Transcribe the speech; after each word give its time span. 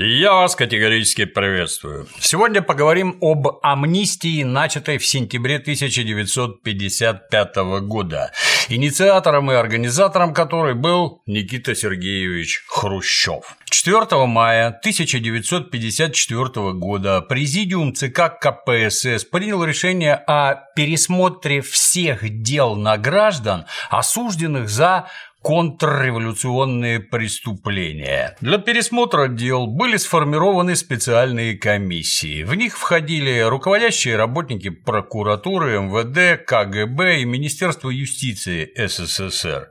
Я 0.00 0.34
вас 0.34 0.54
категорически 0.54 1.24
приветствую. 1.24 2.06
Сегодня 2.20 2.62
поговорим 2.62 3.18
об 3.20 3.48
амнистии, 3.64 4.44
начатой 4.44 4.98
в 4.98 5.04
сентябре 5.04 5.56
1955 5.56 7.56
года, 7.82 8.30
инициатором 8.68 9.50
и 9.50 9.56
организатором 9.56 10.34
которой 10.34 10.74
был 10.74 11.20
Никита 11.26 11.74
Сергеевич 11.74 12.62
Хрущев. 12.68 13.56
4 13.70 14.26
мая 14.26 14.68
1954 14.68 16.72
года 16.74 17.20
Президиум 17.20 17.92
ЦК 17.92 18.38
КПСС 18.40 19.24
принял 19.24 19.64
решение 19.64 20.14
о 20.14 20.54
пересмотре 20.76 21.60
всех 21.60 22.42
дел 22.42 22.76
на 22.76 22.98
граждан, 22.98 23.66
осужденных 23.90 24.68
за 24.68 25.08
контрреволюционные 25.42 27.00
преступления. 27.00 28.36
Для 28.40 28.58
пересмотра 28.58 29.28
дел 29.28 29.66
были 29.66 29.96
сформированы 29.96 30.76
специальные 30.76 31.56
комиссии. 31.56 32.42
В 32.42 32.54
них 32.54 32.76
входили 32.76 33.40
руководящие 33.40 34.16
работники 34.16 34.68
прокуратуры, 34.68 35.80
МВД, 35.80 36.44
КГБ 36.44 37.20
и 37.20 37.24
Министерства 37.24 37.90
юстиции 37.90 38.70
СССР. 38.76 39.70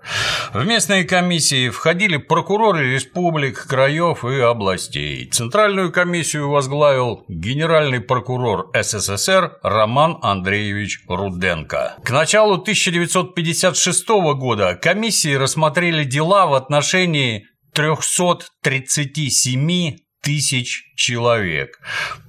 В 0.54 0.66
местные 0.66 1.04
комиссии 1.04 1.70
входили 1.70 2.18
прокуроры 2.18 2.94
республик, 2.94 3.68
краев 3.68 4.24
и 4.26 4.40
областей. 4.40 5.30
Центральную 5.30 5.92
комиссию 5.92 6.50
возглавил 6.50 7.26
генеральный 7.28 8.00
прокурор 8.00 8.72
СССР 8.74 9.58
Роман 9.62 10.18
Андреевич 10.22 11.02
Руденко. 11.08 11.98
К 12.04 12.12
началу 12.12 12.54
1956 12.54 14.08
года 14.08 14.76
комиссии 14.76 15.36
рассмотрели 15.36 15.57
рассмотрели 15.58 16.04
дела 16.04 16.46
в 16.46 16.54
отношении 16.54 17.48
337 17.74 19.98
тысяч 20.22 20.84
человек. 20.96 21.80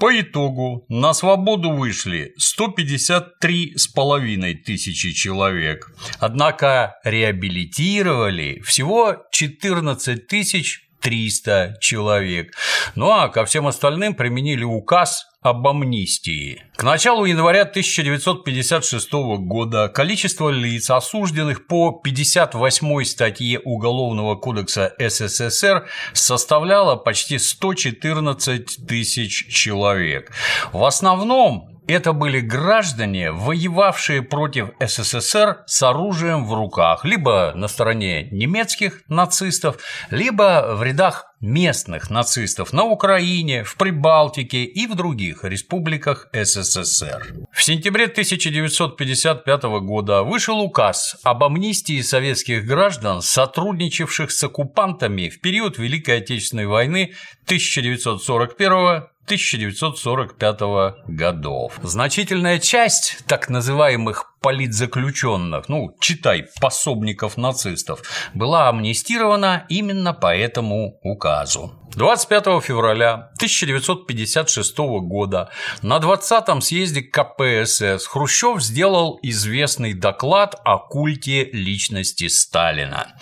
По 0.00 0.18
итогу 0.18 0.86
на 0.88 1.12
свободу 1.12 1.72
вышли 1.72 2.32
153 2.38 3.76
с 3.76 3.86
половиной 3.86 4.54
тысячи 4.54 5.12
человек. 5.12 5.92
Однако 6.18 6.94
реабилитировали 7.04 8.60
всего 8.60 9.18
14 9.30 10.26
тысяч 10.26 10.88
300 11.02 11.76
человек. 11.82 12.54
Ну 12.94 13.10
а 13.10 13.28
ко 13.28 13.44
всем 13.44 13.66
остальным 13.66 14.14
применили 14.14 14.64
указ 14.64 15.26
об 15.40 15.66
амнистии. 15.68 16.64
К 16.76 16.82
началу 16.82 17.24
января 17.24 17.62
1956 17.62 19.12
года 19.38 19.88
количество 19.88 20.50
лиц, 20.50 20.90
осужденных 20.90 21.66
по 21.66 21.92
58 21.92 23.04
статье 23.04 23.60
Уголовного 23.60 24.34
кодекса 24.34 24.94
СССР, 24.98 25.86
составляло 26.12 26.96
почти 26.96 27.38
114 27.38 28.86
тысяч 28.86 29.46
человек. 29.48 30.32
В 30.72 30.84
основном 30.84 31.77
это 31.88 32.12
были 32.12 32.40
граждане, 32.40 33.32
воевавшие 33.32 34.22
против 34.22 34.70
СССР 34.78 35.64
с 35.66 35.82
оружием 35.82 36.44
в 36.44 36.52
руках, 36.54 37.04
либо 37.04 37.52
на 37.54 37.66
стороне 37.66 38.28
немецких 38.30 39.02
нацистов, 39.08 39.78
либо 40.10 40.74
в 40.74 40.82
рядах 40.82 41.24
местных 41.40 42.10
нацистов 42.10 42.72
на 42.72 42.84
Украине, 42.84 43.64
в 43.64 43.76
Прибалтике 43.76 44.64
и 44.64 44.86
в 44.86 44.94
других 44.96 45.44
республиках 45.44 46.28
СССР. 46.32 47.34
В 47.52 47.62
сентябре 47.62 48.04
1955 48.04 49.62
года 49.80 50.22
вышел 50.24 50.60
указ 50.60 51.16
об 51.22 51.44
амнистии 51.44 52.00
советских 52.02 52.66
граждан, 52.66 53.22
сотрудничавших 53.22 54.30
с 54.30 54.44
оккупантами 54.44 55.28
в 55.28 55.40
период 55.40 55.78
Великой 55.78 56.18
Отечественной 56.18 56.66
войны 56.66 57.14
1941 57.44 59.04
1945 59.28 60.60
годов. 61.06 61.78
Значительная 61.82 62.58
часть 62.58 63.18
так 63.26 63.50
называемых 63.50 64.24
политзаключенных, 64.40 65.68
ну, 65.68 65.94
читай, 66.00 66.46
пособников 66.60 67.36
нацистов, 67.36 68.02
была 68.32 68.70
амнистирована 68.70 69.66
именно 69.68 70.14
по 70.14 70.34
этому 70.34 70.98
указу. 71.02 71.72
25 71.98 72.62
февраля 72.62 73.12
1956 73.34 74.78
года 75.02 75.50
на 75.82 75.96
20-м 75.96 76.60
съезде 76.60 77.02
КПСС 77.02 78.06
Хрущев 78.06 78.62
сделал 78.62 79.18
известный 79.22 79.94
доклад 79.94 80.54
о 80.64 80.78
культе 80.78 81.50
личности 81.50 82.28
Сталина. 82.28 83.16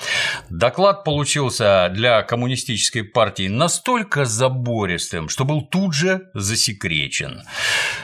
Доклад 0.51 1.05
получился 1.05 1.89
для 1.91 2.23
коммунистической 2.23 3.03
партии 3.03 3.49
настолько 3.49 4.27
забористым, 4.27 5.31
что 5.31 5.47
был 5.47 5.63
тут 5.63 5.95
же 5.95 6.29
засекречен. 6.35 7.45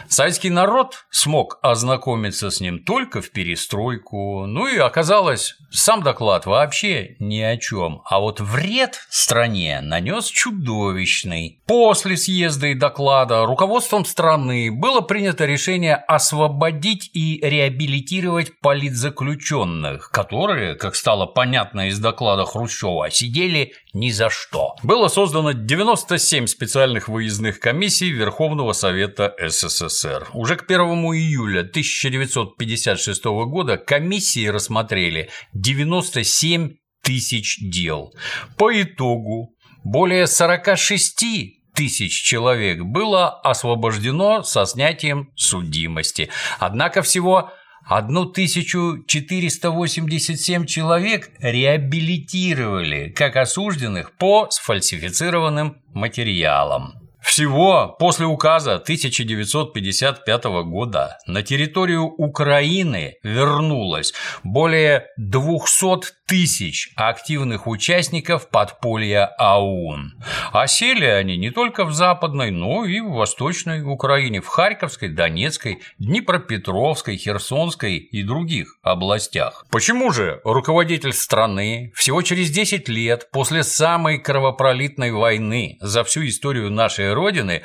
Советский 0.09 0.49
народ 0.49 1.05
смог 1.11 1.59
ознакомиться 1.61 2.51
с 2.51 2.63
ним 2.63 2.83
только 2.83 3.21
в 3.21 3.31
перестройку, 3.31 4.47
ну 4.47 4.67
и 4.67 4.79
оказалось, 4.79 5.55
сам 5.71 6.03
доклад 6.03 6.47
вообще 6.47 7.17
ни 7.19 7.41
о 7.41 7.59
чем, 7.59 8.01
а 8.07 8.21
вот 8.21 8.41
вред 8.41 8.99
стране 9.11 9.83
нанес 9.83 10.25
чудо 10.27 10.62
чудовищный. 10.63 11.61
После 11.67 12.17
съезда 12.17 12.69
и 12.69 12.75
доклада 12.75 13.45
руководством 13.47 14.05
страны 14.05 14.71
было 14.71 15.01
принято 15.01 15.45
решение 15.45 15.97
освободить 15.97 17.11
и 17.15 17.41
реабилитировать 17.43 18.59
политзаключенных, 18.61 20.11
которые, 20.11 20.75
как 20.75 20.95
стало 20.95 21.27
понятно 21.27 21.89
из 21.89 21.99
доклада 21.99 22.45
Хрущева, 22.45 23.11
сидели 23.11 23.73
ни 23.93 24.11
за 24.11 24.31
что. 24.31 24.77
Было 24.83 25.09
создано 25.09 25.53
97 25.53 26.47
специальных 26.47 27.09
выездных 27.09 27.61
комиссий 27.61 28.11
Верховного 28.11 28.73
Совета 28.73 29.35
СССР. 29.39 30.29
Уже 30.33 30.57
к 30.57 30.65
1 30.65 30.81
июля 30.81 31.61
1956 31.61 33.25
года 33.25 33.77
комиссии 33.77 34.47
рассмотрели 34.47 35.29
97 35.55 36.77
тысяч 37.03 37.59
дел. 37.61 38.15
По 38.57 38.71
итогу 38.81 39.57
более 39.85 40.27
46 40.27 41.61
тысяч 41.75 42.23
человек 42.23 42.83
было 42.83 43.29
освобождено 43.29 44.43
со 44.43 44.67
снятием 44.67 45.31
судимости. 45.37 46.29
Однако 46.59 47.03
всего 47.03 47.53
1487 47.89 50.67
человек 50.67 51.31
реабилитировали 51.41 53.11
как 53.11 53.37
осужденных 53.37 54.17
по 54.17 54.51
сфальсифицированным 54.51 55.81
материалам. 55.93 57.02
Всего 57.23 57.95
после 57.99 58.27
указа 58.27 58.75
1955 58.75 60.45
года 60.65 61.19
на 61.27 61.43
территорию 61.43 62.05
Украины 62.05 63.15
вернулось 63.23 64.13
более 64.43 65.07
200 65.17 66.23
тысяч 66.27 66.91
активных 66.97 67.67
участников 67.67 68.49
подполья 68.49 69.27
АУН. 69.39 70.15
А 70.53 70.67
сели 70.67 71.05
они 71.05 71.37
не 71.37 71.51
только 71.51 71.85
в 71.85 71.93
Западной, 71.93 72.51
но 72.51 72.85
и 72.85 73.01
в 73.01 73.11
Восточной 73.11 73.83
Украине, 73.83 74.41
в 74.41 74.47
Харьковской, 74.47 75.11
Донецкой, 75.11 75.81
Днепропетровской, 75.99 77.19
Херсонской 77.19 77.97
и 77.99 78.23
других 78.23 78.79
областях. 78.83 79.67
Почему 79.71 80.11
же 80.11 80.41
руководитель 80.45 81.13
страны 81.13 81.93
всего 81.95 82.23
через 82.23 82.51
10 82.51 82.89
лет 82.89 83.29
после 83.31 83.63
самой 83.63 84.19
кровопролитной 84.19 85.13
войны 85.13 85.77
за 85.81 86.03
всю 86.03 86.27
историю 86.27 86.71
нашей 86.71 87.12
Родины 87.13 87.63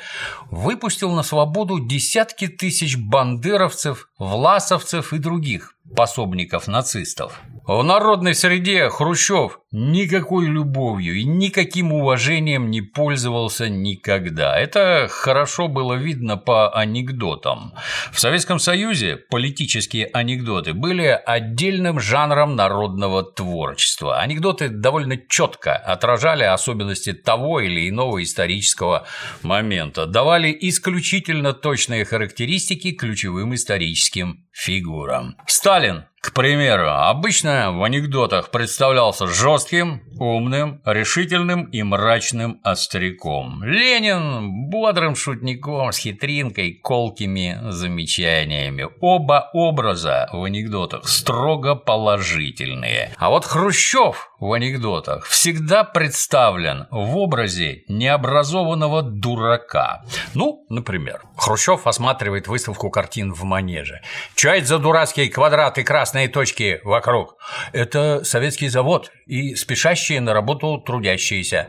выпустил 0.50 1.12
на 1.12 1.22
свободу 1.22 1.78
десятки 1.80 2.48
тысяч 2.48 2.96
бандеровцев, 2.96 4.08
власовцев 4.18 5.12
и 5.12 5.18
других 5.18 5.74
пособников 5.96 6.68
нацистов? 6.68 7.40
В 7.68 7.82
народной 7.82 8.34
среде 8.34 8.88
Хрущев 8.88 9.58
никакой 9.72 10.46
любовью 10.46 11.16
и 11.16 11.24
никаким 11.24 11.92
уважением 11.92 12.70
не 12.70 12.80
пользовался 12.80 13.68
никогда. 13.68 14.58
Это 14.58 15.06
хорошо 15.10 15.68
было 15.68 15.92
видно 15.92 16.38
по 16.38 16.74
анекдотам. 16.74 17.74
В 18.10 18.18
Советском 18.18 18.58
Союзе 18.58 19.18
политические 19.18 20.06
анекдоты 20.14 20.72
были 20.72 21.08
отдельным 21.26 22.00
жанром 22.00 22.56
народного 22.56 23.22
творчества. 23.22 24.18
Анекдоты 24.18 24.70
довольно 24.70 25.18
четко 25.28 25.76
отражали 25.76 26.44
особенности 26.44 27.12
того 27.12 27.60
или 27.60 27.90
иного 27.90 28.22
исторического 28.22 29.06
момента, 29.42 30.06
давали 30.06 30.56
исключительно 30.58 31.52
точные 31.52 32.06
характеристики 32.06 32.92
ключевым 32.92 33.54
историческим 33.54 34.46
фигурам. 34.54 35.36
Сталин 35.46 36.06
К 36.28 36.32
примеру, 36.34 36.90
обычно 36.90 37.72
в 37.72 37.82
анекдотах 37.82 38.50
представлялся 38.50 39.26
жестким, 39.26 40.02
умным, 40.20 40.82
решительным 40.84 41.64
и 41.64 41.82
мрачным 41.82 42.60
остряком. 42.62 43.64
Ленин– 43.64 44.68
бодрым 44.70 45.16
шутником 45.16 45.90
с 45.90 45.96
хитринкой, 45.96 46.74
колкими 46.74 47.58
замечаниями. 47.70 48.86
Оба 49.00 49.48
образа 49.54 50.28
в 50.30 50.44
анекдотах 50.44 51.08
строго 51.08 51.74
положительные. 51.74 53.10
А 53.16 53.30
вот 53.30 53.46
Хрущев 53.46 54.30
в 54.38 54.52
анекдотах 54.52 55.24
всегда 55.24 55.82
представлен 55.82 56.86
в 56.90 57.16
образе 57.16 57.84
необразованного 57.88 59.02
дурака. 59.02 60.04
Ну, 60.34 60.64
например, 60.68 61.22
Хрущев 61.36 61.86
осматривает 61.86 62.48
выставку 62.48 62.90
картин 62.90 63.32
в 63.32 63.42
манеже. 63.44 64.02
Это 64.44 64.66
за 64.66 64.78
дурацкие 64.78 65.28
квадраты, 65.28 65.82
красные 66.18 66.28
точки 66.28 66.80
вокруг? 66.84 67.36
Это 67.72 68.24
советский 68.24 68.68
завод 68.68 69.10
и 69.26 69.54
спешащие 69.54 70.20
на 70.20 70.34
работу 70.34 70.78
трудящиеся. 70.78 71.66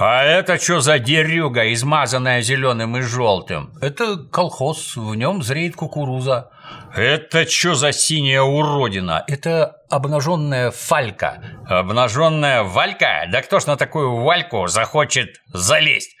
А 0.00 0.22
это 0.22 0.58
что 0.58 0.80
за 0.80 0.98
дерюга, 0.98 1.72
измазанная 1.72 2.40
зеленым 2.40 2.96
и 2.96 3.00
желтым? 3.02 3.72
Это 3.82 4.16
колхоз, 4.16 4.96
в 4.96 5.14
нем 5.16 5.42
зреет 5.42 5.74
кукуруза. 5.74 6.50
Это 6.94 7.48
что 7.48 7.74
за 7.74 7.92
синяя 7.92 8.42
уродина? 8.42 9.24
Это 9.26 9.76
обнаженная 9.90 10.70
фалька. 10.70 11.42
Обнаженная 11.68 12.62
валька? 12.62 13.26
Да 13.32 13.42
кто 13.42 13.58
ж 13.58 13.66
на 13.66 13.76
такую 13.76 14.22
вальку 14.22 14.68
захочет 14.68 15.40
залезть? 15.52 16.16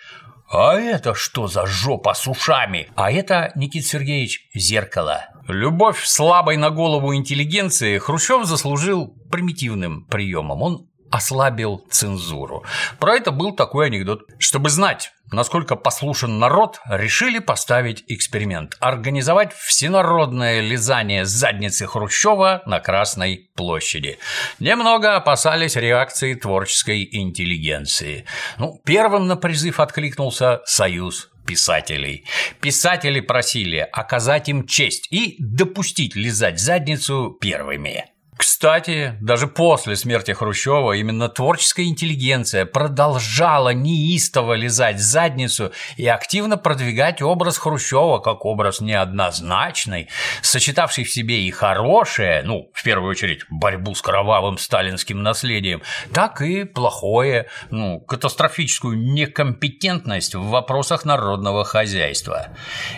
А 0.50 0.74
это 0.74 1.14
что 1.14 1.46
за 1.46 1.66
жопа 1.66 2.14
с 2.14 2.26
ушами? 2.26 2.88
А 2.96 3.12
это, 3.12 3.52
Никит 3.54 3.86
Сергеевич, 3.86 4.48
зеркало. 4.54 5.37
Любовь 5.48 6.04
слабой 6.04 6.58
на 6.58 6.68
голову 6.68 7.14
интеллигенции 7.14 7.96
Хрущев 7.96 8.44
заслужил 8.44 9.14
примитивным 9.30 10.04
приемом. 10.04 10.60
Он 10.60 10.87
ослабил 11.10 11.84
цензуру. 11.90 12.64
Про 12.98 13.16
это 13.16 13.30
был 13.30 13.54
такой 13.54 13.86
анекдот. 13.86 14.22
Чтобы 14.38 14.70
знать, 14.70 15.12
насколько 15.32 15.76
послушен 15.76 16.38
народ, 16.38 16.80
решили 16.88 17.38
поставить 17.38 18.04
эксперимент– 18.08 18.76
организовать 18.80 19.52
всенародное 19.52 20.60
лизание 20.60 21.24
задницы 21.24 21.86
Хрущева 21.86 22.62
на 22.66 22.80
Красной 22.80 23.50
площади. 23.54 24.18
Немного 24.58 25.16
опасались 25.16 25.76
реакции 25.76 26.34
творческой 26.34 27.08
интеллигенции. 27.10 28.24
Ну, 28.58 28.80
первым 28.84 29.26
на 29.26 29.36
призыв 29.36 29.80
откликнулся 29.80 30.60
Союз 30.64 31.30
писателей. 31.46 32.26
Писатели 32.60 33.20
просили 33.20 33.78
оказать 33.78 34.50
им 34.50 34.66
честь 34.66 35.08
и 35.10 35.36
допустить 35.38 36.14
лизать 36.14 36.60
задницу 36.60 37.36
первыми. 37.40 38.04
Кстати, 38.38 39.16
даже 39.20 39.48
после 39.48 39.96
смерти 39.96 40.30
Хрущева 40.30 40.92
именно 40.92 41.28
творческая 41.28 41.86
интеллигенция 41.86 42.66
продолжала 42.66 43.70
неистово 43.70 44.54
лизать 44.54 45.00
задницу 45.00 45.72
и 45.96 46.06
активно 46.06 46.56
продвигать 46.56 47.20
образ 47.20 47.58
Хрущева 47.58 48.20
как 48.20 48.44
образ 48.44 48.80
неоднозначный, 48.80 50.08
сочетавший 50.40 51.02
в 51.02 51.10
себе 51.10 51.42
и 51.42 51.50
хорошее, 51.50 52.42
ну, 52.44 52.70
в 52.72 52.84
первую 52.84 53.10
очередь, 53.10 53.40
борьбу 53.50 53.96
с 53.96 54.02
кровавым 54.02 54.56
сталинским 54.56 55.20
наследием, 55.20 55.82
так 56.14 56.40
и 56.40 56.62
плохое, 56.62 57.48
ну, 57.70 57.98
катастрофическую 57.98 58.96
некомпетентность 58.96 60.36
в 60.36 60.44
вопросах 60.44 61.04
народного 61.04 61.64
хозяйства. 61.64 62.50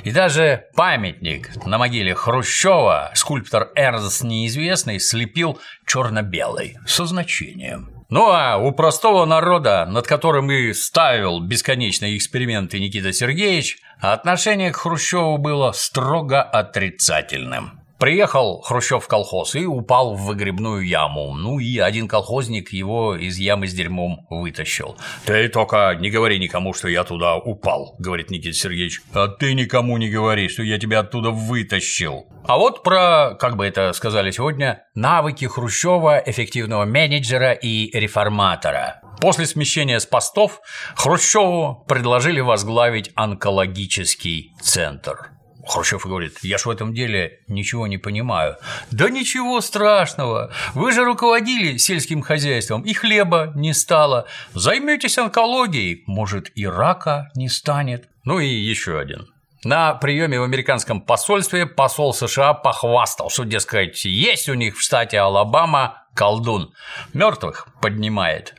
И 0.05 0.11
даже 0.11 0.67
памятник 0.77 1.65
на 1.65 1.79
могиле 1.79 2.15
Хрущева 2.15 3.11
скульптор 3.15 3.71
Эрнст 3.75 4.23
Неизвестный 4.23 5.01
слеп 5.01 5.30
слепил 5.31 5.59
черно-белый, 5.87 6.77
со 6.87 7.07
значением. 7.07 8.05
Ну 8.09 8.31
а 8.31 8.57
у 8.57 8.73
простого 8.73 9.25
народа, 9.25 9.87
над 9.87 10.07
которым 10.07 10.51
и 10.51 10.73
ставил 10.73 11.41
бесконечные 11.41 12.17
эксперименты 12.17 12.81
Никита 12.81 13.13
Сергеевич, 13.13 13.79
отношение 14.01 14.73
к 14.73 14.77
Хрущеву 14.77 15.39
было 15.39 15.73
строго 15.73 16.43
отрицательным. 16.43 17.80
Приехал 18.01 18.63
Хрущев 18.63 19.05
в 19.05 19.09
колхоз 19.09 19.55
и 19.55 19.67
упал 19.67 20.15
в 20.15 20.25
выгребную 20.25 20.81
яму. 20.81 21.35
Ну 21.35 21.59
и 21.59 21.79
один 21.79 22.09
колхозник 22.09 22.73
его 22.73 23.15
из 23.15 23.37
ямы 23.37 23.67
с 23.69 23.75
дерьмом 23.75 24.27
вытащил. 24.31 24.97
«Ты 25.27 25.51
только 25.51 25.95
не 26.01 26.09
говори 26.09 26.39
никому, 26.39 26.73
что 26.73 26.89
я 26.89 27.05
туда 27.05 27.37
упал»,— 27.37 27.97
говорит 27.99 28.31
Никита 28.31 28.57
Сергеевич. 28.57 29.03
«А 29.13 29.29
ты 29.29 29.53
никому 29.53 29.99
не 29.99 30.09
говори, 30.09 30.49
что 30.49 30.63
я 30.63 30.79
тебя 30.79 31.01
оттуда 31.01 31.29
вытащил». 31.29 32.25
А 32.47 32.57
вот 32.57 32.83
про, 32.83 33.37
как 33.39 33.59
бы 33.59 33.67
это 33.67 33.93
сказали 33.93 34.31
сегодня, 34.31 34.83
навыки 34.95 35.45
Хрущева, 35.45 36.23
эффективного 36.25 36.87
менеджера 36.87 37.53
и 37.53 37.91
реформатора. 37.93 39.03
После 39.21 39.45
смещения 39.45 39.99
с 39.99 40.07
постов 40.07 40.63
Хрущеву 40.97 41.85
предложили 41.87 42.41
возглавить 42.41 43.11
онкологический 43.15 44.55
центр. 44.63 45.33
Хрущев 45.67 46.07
говорит, 46.07 46.39
я 46.43 46.59
ж 46.59 46.67
в 46.67 46.71
этом 46.71 46.95
деле 46.95 47.41
ничего 47.49 47.87
не 47.87 47.99
понимаю. 47.99 48.57
Да 48.91 49.11
ничего 49.11 49.61
страшного, 49.61 50.53
вы 50.75 50.93
же 50.93 51.05
руководили 51.05 51.77
сельским 51.77 52.23
хозяйством, 52.23 52.83
и 52.83 52.93
хлеба 52.93 53.53
не 53.55 53.75
стало. 53.75 54.27
Займетесь 54.55 55.19
онкологией, 55.19 56.05
может 56.07 56.51
и 56.55 56.67
рака 56.67 57.31
не 57.35 57.49
станет. 57.49 58.09
Ну 58.25 58.39
и 58.39 58.49
еще 58.49 58.99
один. 58.99 59.27
На 59.63 59.93
приеме 59.93 60.41
в 60.41 60.45
американском 60.45 61.03
посольстве 61.03 61.67
посол 61.67 62.15
США 62.15 62.55
похвастал, 62.55 63.29
что, 63.29 63.45
дескать, 63.45 64.05
есть 64.07 64.49
у 64.49 64.55
них 64.55 64.77
в 64.77 64.81
штате 64.81 65.19
Алабама 65.19 66.07
колдун. 66.15 66.73
Мертвых 67.13 67.69
поднимает. 67.83 68.55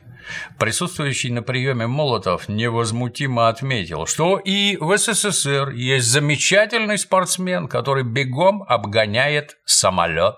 Присутствующий 0.58 1.30
на 1.30 1.42
приеме 1.42 1.86
Молотов 1.86 2.48
невозмутимо 2.48 3.48
отметил, 3.48 4.06
что 4.06 4.38
и 4.38 4.76
в 4.76 4.96
СССР 4.96 5.70
есть 5.70 6.06
замечательный 6.06 6.98
спортсмен, 6.98 7.68
который 7.68 8.04
бегом 8.04 8.62
обгоняет 8.62 9.58
самолет. 9.64 10.36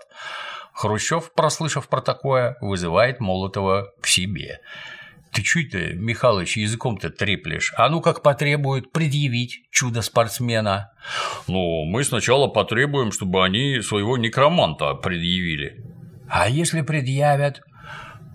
Хрущев, 0.73 1.33
прослышав 1.35 1.89
про 1.89 2.01
такое, 2.01 2.57
вызывает 2.61 3.21
Молотова 3.21 3.93
к 4.01 4.07
себе. 4.07 4.61
Ты 5.35 5.43
чё 5.43 5.61
это, 5.63 5.95
Михалыч, 5.95 6.57
языком-то 6.57 7.11
треплешь? 7.11 7.75
А 7.77 7.89
ну 7.89 8.01
как 8.01 8.23
потребуют 8.23 8.93
предъявить 8.93 9.69
чудо 9.73 10.01
спортсмена? 10.01 10.93
Ну, 11.49 11.85
мы 11.85 12.05
сначала 12.05 12.47
потребуем, 12.47 13.11
чтобы 13.11 13.45
они 13.45 13.81
своего 13.81 14.17
некроманта 14.17 14.95
предъявили. 14.95 15.85
А 16.29 16.49
если 16.49 16.83
предъявят? 16.83 17.63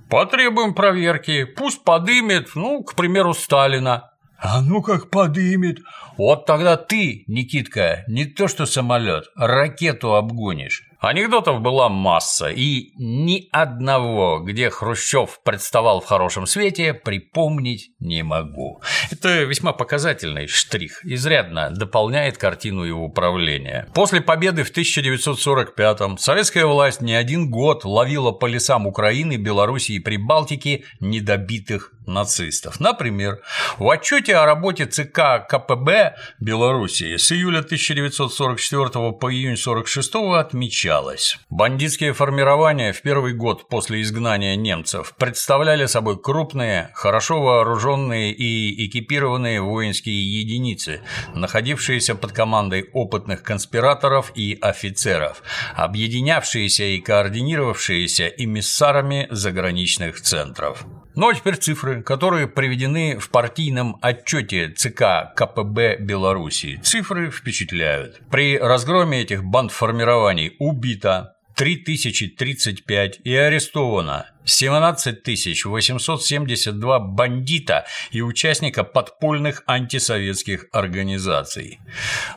Потребуем 0.10 0.74
проверки, 0.74 1.44
пусть 1.44 1.84
подымет, 1.84 2.50
ну, 2.56 2.84
к 2.84 2.96
примеру, 2.96 3.36
Сталина. 3.36 4.12
А 4.40 4.62
ну 4.62 4.82
как 4.82 5.12
подымет. 5.12 5.80
Вот 6.18 6.46
тогда 6.46 6.78
ты, 6.78 7.24
Никитка, 7.28 8.06
не 8.08 8.26
то 8.26 8.48
что 8.48 8.66
самолет, 8.66 9.26
ракету 9.36 10.16
обгонишь. 10.16 10.89
Анекдотов 11.00 11.62
была 11.62 11.88
масса, 11.88 12.50
и 12.50 12.92
ни 12.98 13.48
одного, 13.54 14.40
где 14.40 14.70
Хрущев 14.70 15.40
представал 15.46 16.02
в 16.02 16.06
хорошем 16.06 16.46
свете, 16.46 16.94
припомнить 16.94 17.92
не 18.00 18.22
могу. 18.22 18.82
Это 19.10 19.44
весьма 19.44 19.72
показательный 19.72 20.48
штрих, 20.48 21.06
изрядно 21.06 21.70
дополняет 21.70 22.38
картину 22.38 22.84
его 22.84 23.06
управления. 23.06 23.88
После 23.94 24.20
победы 24.20 24.66
в 24.66 24.76
1945-м 24.76 26.18
советская 26.18 26.66
власть 26.66 27.02
не 27.02 27.14
один 27.14 27.50
год 27.50 27.86
ловила 27.86 28.32
по 28.32 28.48
лесам 28.48 28.86
Украины, 28.86 29.38
Белоруссии 29.38 29.96
и 29.96 30.00
Прибалтики 30.00 30.84
недобитых 31.00 31.94
нацистов. 32.10 32.80
Например, 32.80 33.40
в 33.78 33.90
отчете 33.90 34.36
о 34.36 34.46
работе 34.46 34.86
ЦК 34.86 35.48
КПБ 35.48 36.16
Белоруссии 36.40 37.16
с 37.16 37.32
июля 37.32 37.60
1944 37.60 39.12
по 39.14 39.32
июнь 39.32 39.54
1946 39.54 40.54
отмечалось. 40.90 41.38
Бандитские 41.50 42.14
формирования 42.14 42.92
в 42.94 43.02
первый 43.02 43.34
год 43.34 43.68
после 43.70 44.02
изгнания 44.02 44.56
немцев 44.56 45.14
представляли 45.18 45.86
собой 45.86 46.20
крупные, 46.20 46.92
хорошо 46.94 47.42
вооруженные 47.42 48.34
и 48.34 48.88
экипированные 48.88 49.62
воинские 49.62 50.42
единицы, 50.42 51.02
находившиеся 51.34 52.16
под 52.16 52.32
командой 52.32 52.90
опытных 52.94 53.44
конспираторов 53.44 54.32
и 54.36 54.58
офицеров, 54.62 55.44
объединявшиеся 55.76 56.84
и 56.84 57.00
координировавшиеся 57.00 58.28
эмиссарами 58.28 59.28
заграничных 59.32 60.22
центров. 60.22 60.86
Ну 61.16 61.30
а 61.30 61.34
теперь 61.34 61.58
цифры, 61.58 62.02
которые 62.02 62.48
приведены 62.48 63.18
в 63.20 63.30
партийном 63.30 63.98
отчете 64.02 64.70
ЦК 64.70 65.34
КПБ 65.36 65.98
Беларуси. 66.00 66.80
Цифры 66.84 67.32
впечатляют. 67.32 68.22
При 68.30 68.58
разгроме 68.58 69.22
этих 69.22 69.44
бандформирований 69.44 70.56
убито 70.60 71.36
3035 71.56 73.20
и 73.24 73.36
арестовано 73.36 74.28
17 74.50 75.66
872 75.66 77.00
бандита 77.00 77.86
и 78.12 78.22
участника 78.22 78.84
подпольных 78.84 79.64
антисоветских 79.68 80.66
организаций. 80.72 81.80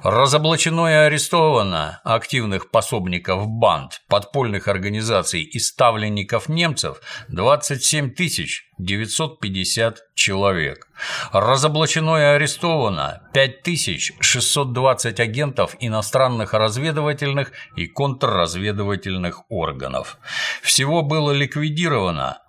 Разоблачено 0.02 0.88
и 0.88 0.92
арестовано 0.92 2.00
активных 2.04 2.70
пособников 2.70 3.48
банд, 3.48 4.02
подпольных 4.08 4.68
организаций 4.68 5.42
и 5.42 5.58
ставленников 5.58 6.48
немцев 6.48 7.00
27 7.28 8.14
950 8.78 9.98
человек. 10.14 10.88
Разоблачено 11.32 12.16
и 12.18 12.22
арестовано 12.22 13.22
5620 13.32 15.20
агентов 15.20 15.76
иностранных 15.80 16.54
разведывательных 16.54 17.52
и 17.76 17.86
контрразведывательных 17.86 19.42
органов. 19.50 20.18
Всего 20.62 21.02
было 21.02 21.32
ликвидировано 21.32 22.01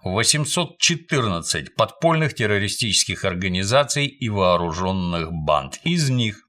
814 0.03 1.75
подпольных 1.75 2.33
террористических 2.33 3.25
организаций 3.25 4.07
и 4.07 4.29
вооруженных 4.29 5.31
банд. 5.31 5.79
Из 5.83 6.09
них 6.09 6.47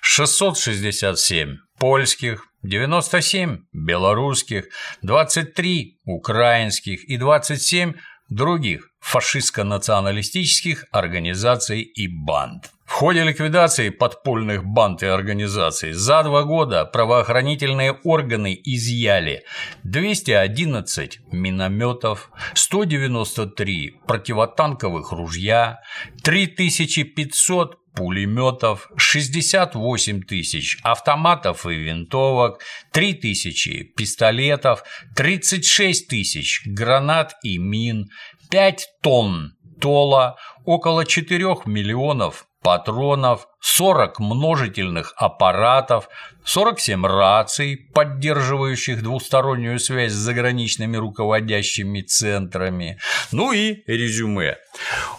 667 0.00 1.56
польских, 1.78 2.46
97 2.62 3.58
белорусских, 3.72 4.66
23 5.02 6.00
украинских 6.04 7.04
и 7.04 7.16
27 7.16 7.94
других 8.28 8.90
фашистско-националистических 9.00 10.86
организаций 10.90 11.80
и 11.82 12.08
банд. 12.08 12.70
В 12.84 12.92
ходе 12.92 13.22
ликвидации 13.22 13.90
подпольных 13.90 14.64
банд 14.64 15.02
и 15.02 15.06
организаций 15.06 15.92
за 15.92 16.22
два 16.22 16.42
года 16.44 16.86
правоохранительные 16.86 17.92
органы 17.92 18.58
изъяли 18.64 19.44
211 19.84 21.20
минометов, 21.30 22.30
193 22.54 24.00
противотанковых 24.06 25.12
ружья, 25.12 25.80
3500 26.24 27.78
пулеметов, 27.98 28.88
68 28.96 30.22
тысяч 30.22 30.78
автоматов 30.84 31.66
и 31.66 31.74
винтовок, 31.74 32.62
3 32.92 33.14
тысячи 33.14 33.82
пистолетов, 33.82 34.84
36 35.16 36.06
тысяч 36.06 36.62
гранат 36.64 37.34
и 37.42 37.58
мин, 37.58 38.06
5 38.52 38.86
тонн 39.02 39.56
тола, 39.80 40.36
около 40.64 41.04
4 41.04 41.66
миллионов 41.66 42.47
патронов, 42.62 43.48
40 43.60 44.20
множительных 44.20 45.12
аппаратов, 45.16 46.08
47 46.44 47.06
раций, 47.06 47.88
поддерживающих 47.94 49.02
двустороннюю 49.02 49.78
связь 49.78 50.12
с 50.12 50.16
заграничными 50.16 50.96
руководящими 50.96 52.00
центрами, 52.02 52.98
ну 53.32 53.52
и 53.52 53.82
резюме. 53.86 54.58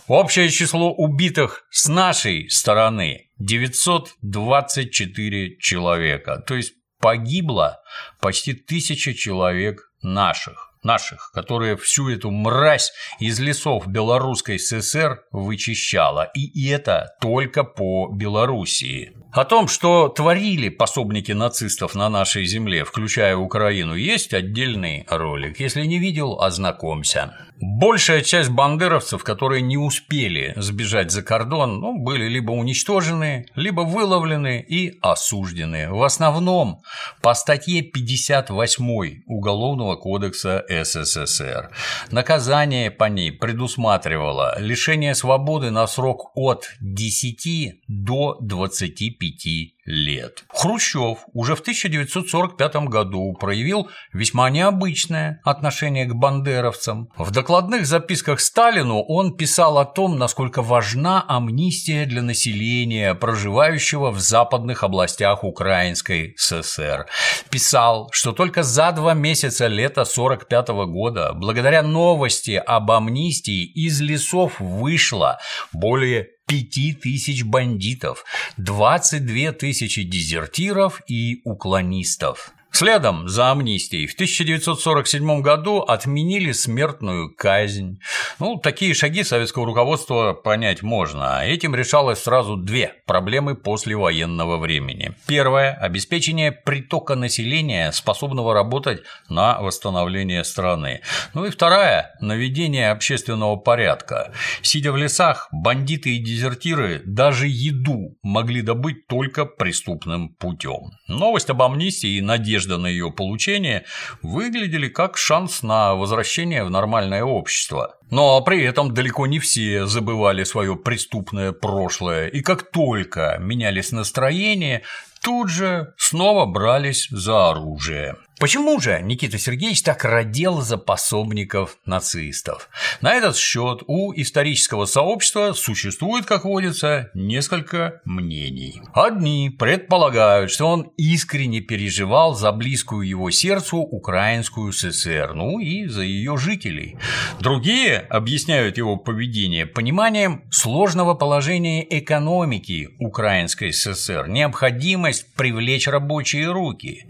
Общее 0.07 0.49
число 0.49 0.93
убитых 0.93 1.63
с 1.71 1.87
нашей 1.87 2.49
стороны 2.49 3.29
924 3.39 5.57
человека, 5.57 6.43
то 6.45 6.55
есть 6.55 6.73
погибло 6.99 7.79
почти 8.19 8.53
тысяча 8.53 9.13
человек 9.13 9.89
наших 10.01 10.68
наших, 10.83 11.31
которые 11.33 11.77
всю 11.77 12.09
эту 12.09 12.31
мразь 12.31 12.91
из 13.19 13.39
лесов 13.39 13.87
Белорусской 13.87 14.59
ССР 14.59 15.23
вычищала. 15.31 16.29
И 16.33 16.69
это 16.69 17.15
только 17.21 17.63
по 17.63 18.07
Белоруссии. 18.07 19.13
О 19.31 19.45
том, 19.45 19.67
что 19.67 20.09
творили 20.09 20.69
пособники 20.69 21.31
нацистов 21.31 21.95
на 21.95 22.09
нашей 22.09 22.45
земле, 22.45 22.83
включая 22.83 23.35
Украину, 23.35 23.93
есть 23.93 24.33
отдельный 24.33 25.05
ролик. 25.07 25.59
Если 25.59 25.85
не 25.85 25.99
видел, 25.99 26.41
ознакомься. 26.41 27.33
Большая 27.61 28.21
часть 28.21 28.49
бандеровцев, 28.49 29.23
которые 29.23 29.61
не 29.61 29.75
успели 29.75 30.53
сбежать 30.55 31.11
за 31.11 31.23
кордон, 31.23 31.81
ну, 31.81 31.99
были 31.99 32.29
либо 32.29 32.51
уничтожены, 32.51 33.47
либо 33.55 33.81
выловлены 33.81 34.61
и 34.61 34.97
осуждены. 35.01 35.91
В 35.91 36.01
основном 36.03 36.81
по 37.21 37.33
статье 37.33 37.81
58 37.81 39.23
Уголовного 39.25 39.97
кодекса 39.97 40.63
СССР. 40.69 41.71
Наказание 42.11 42.91
по 42.91 43.05
ней 43.05 43.33
предусматривало 43.33 44.57
лишение 44.57 45.13
свободы 45.13 45.69
на 45.69 45.85
срок 45.87 46.31
от 46.35 46.69
10 46.79 47.81
до 47.89 48.37
25 48.39 49.78
лет. 49.85 50.43
Хрущев 50.49 51.19
уже 51.33 51.55
в 51.55 51.61
1945 51.61 52.75
году 52.87 53.33
проявил 53.33 53.89
весьма 54.13 54.49
необычное 54.49 55.41
отношение 55.43 56.05
к 56.05 56.13
бандеровцам. 56.13 57.09
В 57.17 57.31
докладных 57.31 57.85
записках 57.85 58.39
Сталину 58.39 59.01
он 59.01 59.35
писал 59.35 59.77
о 59.77 59.85
том, 59.85 60.17
насколько 60.17 60.61
важна 60.61 61.25
амнистия 61.27 62.05
для 62.05 62.21
населения, 62.21 63.15
проживающего 63.15 64.11
в 64.11 64.19
западных 64.19 64.83
областях 64.83 65.43
Украинской 65.43 66.35
ССР. 66.37 67.07
Писал, 67.49 68.09
что 68.11 68.31
только 68.31 68.63
за 68.63 68.91
два 68.91 69.13
месяца 69.13 69.67
лета 69.67 70.01
1945 70.01 70.67
года, 70.87 71.33
благодаря 71.33 71.81
новости 71.81 72.51
об 72.51 72.91
амнистии, 72.91 73.65
из 73.65 74.01
лесов 74.01 74.59
вышло 74.59 75.39
более 75.73 76.27
пяти 76.49 76.93
тысяч 76.93 77.43
бандитов, 77.43 78.25
22 78.57 79.51
тысячи 79.51 80.01
дезертиров 80.01 81.01
и 81.07 81.41
уклонистов. 81.43 82.51
Следом 82.71 83.27
за 83.27 83.51
амнистией 83.51 84.05
в 84.05 84.13
1947 84.13 85.41
году 85.41 85.81
отменили 85.81 86.51
смертную 86.51 87.33
казнь. 87.35 87.99
Ну, 88.39 88.57
такие 88.57 88.93
шаги 88.93 89.23
советского 89.23 89.65
руководства 89.65 90.33
понять 90.33 90.81
можно. 90.83 91.43
Этим 91.43 91.75
решалось 91.75 92.19
сразу 92.19 92.55
две 92.55 92.93
проблемы 93.05 93.55
послевоенного 93.55 94.57
времени. 94.57 95.13
Первое– 95.27 95.73
обеспечение 95.81 96.51
притока 96.51 97.15
населения, 97.15 97.91
способного 97.91 98.53
работать 98.53 99.01
на 99.27 99.59
восстановление 99.59 100.43
страны. 100.43 101.01
Ну 101.33 101.45
и 101.45 101.49
вторая– 101.49 102.15
наведение 102.21 102.91
общественного 102.91 103.55
порядка. 103.57 104.31
Сидя 104.61 104.91
в 104.91 104.97
лесах, 104.97 105.49
бандиты 105.51 106.15
и 106.15 106.23
дезертиры 106.23 107.01
даже 107.03 107.47
еду 107.47 108.17
могли 108.21 108.61
добыть 108.61 109.07
только 109.07 109.45
преступным 109.45 110.29
путем. 110.29 110.91
Новость 111.07 111.49
об 111.49 111.61
амнистии 111.61 112.17
и 112.17 112.21
надежде 112.21 112.58
надежда 112.59 112.77
на 112.77 112.87
ее 112.87 113.11
получение 113.11 113.85
выглядели 114.21 114.89
как 114.89 115.17
шанс 115.17 115.63
на 115.63 115.95
возвращение 115.95 116.63
в 116.63 116.69
нормальное 116.69 117.23
общество. 117.23 117.98
Но 118.09 118.41
при 118.41 118.63
этом 118.63 118.93
далеко 118.93 119.27
не 119.27 119.39
все 119.39 119.85
забывали 119.85 120.43
свое 120.43 120.75
преступное 120.75 121.51
прошлое, 121.51 122.27
и 122.27 122.41
как 122.41 122.71
только 122.71 123.37
менялись 123.39 123.91
настроения, 123.91 124.83
тут 125.21 125.49
же 125.49 125.93
снова 125.97 126.45
брались 126.45 127.07
за 127.09 127.49
оружие. 127.49 128.15
Почему 128.39 128.79
же 128.79 129.01
Никита 129.01 129.37
Сергеевич 129.37 129.81
так 129.83 130.05
родил 130.05 130.61
за 130.61 130.77
пособников 130.77 131.77
нацистов? 131.85 132.69
На 133.01 133.13
этот 133.13 133.35
счет 133.35 133.81
у 133.87 134.13
исторического 134.13 134.85
сообщества 134.85 135.51
существует, 135.51 136.25
как 136.25 136.45
водится, 136.45 137.09
несколько 137.13 137.99
мнений. 138.05 138.81
Одни 138.93 139.49
предполагают, 139.49 140.51
что 140.51 140.67
он 140.67 140.93
искренне 140.95 141.59
переживал 141.59 142.33
за 142.33 142.53
близкую 142.53 143.05
его 143.05 143.29
сердцу 143.29 143.79
Украинскую 143.79 144.71
ССР, 144.71 145.33
ну 145.35 145.59
и 145.59 145.87
за 145.87 146.03
ее 146.03 146.37
жителей. 146.37 146.95
Другие 147.41 147.98
объясняют 147.99 148.77
его 148.77 148.97
поведение 148.97 149.65
пониманием 149.65 150.43
сложного 150.51 151.13
положения 151.13 151.85
экономики 151.97 152.89
Украинской 152.99 153.71
ССР, 153.71 154.27
необходимость 154.27 155.33
привлечь 155.35 155.87
рабочие 155.87 156.51
руки. 156.51 157.05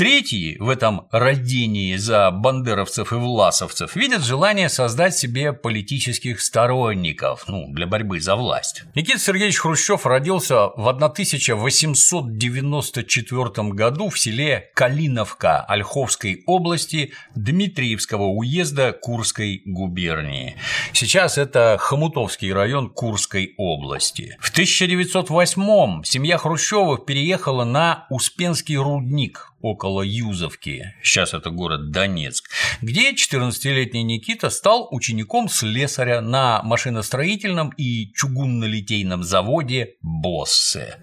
Третьи 0.00 0.56
в 0.58 0.68
этом 0.70 1.06
родении 1.10 1.94
за 1.96 2.30
бандеровцев 2.30 3.12
и 3.12 3.16
власовцев 3.16 3.96
видят 3.96 4.24
желание 4.24 4.70
создать 4.70 5.14
себе 5.14 5.52
политических 5.52 6.40
сторонников 6.40 7.44
ну, 7.48 7.66
для 7.68 7.86
борьбы 7.86 8.18
за 8.18 8.34
власть. 8.34 8.84
Никита 8.94 9.18
Сергеевич 9.18 9.58
Хрущев 9.58 10.06
родился 10.06 10.70
в 10.74 10.88
1894 10.88 13.68
году 13.74 14.08
в 14.08 14.18
селе 14.18 14.70
Калиновка 14.74 15.60
Ольховской 15.66 16.44
области 16.46 17.12
Дмитриевского 17.34 18.24
уезда 18.24 18.94
Курской 18.94 19.60
губернии. 19.66 20.56
Сейчас 20.94 21.36
это 21.36 21.76
Хомутовский 21.78 22.54
район 22.54 22.88
Курской 22.88 23.52
области. 23.58 24.38
В 24.40 24.50
1908 24.50 26.04
семья 26.04 26.38
Хрущевых 26.38 27.04
переехала 27.04 27.64
на 27.64 28.06
Успенский 28.08 28.76
рудник 28.76 29.49
около 29.60 30.02
Юзовки, 30.02 30.94
сейчас 31.02 31.34
это 31.34 31.50
город 31.50 31.90
Донецк, 31.90 32.50
где 32.80 33.12
14-летний 33.12 34.02
Никита 34.02 34.50
стал 34.50 34.88
учеником 34.90 35.48
слесаря 35.48 36.20
на 36.20 36.62
машиностроительном 36.62 37.70
и 37.76 38.12
чугунно-литейном 38.14 39.22
заводе 39.22 39.96
«Боссе». 40.02 40.96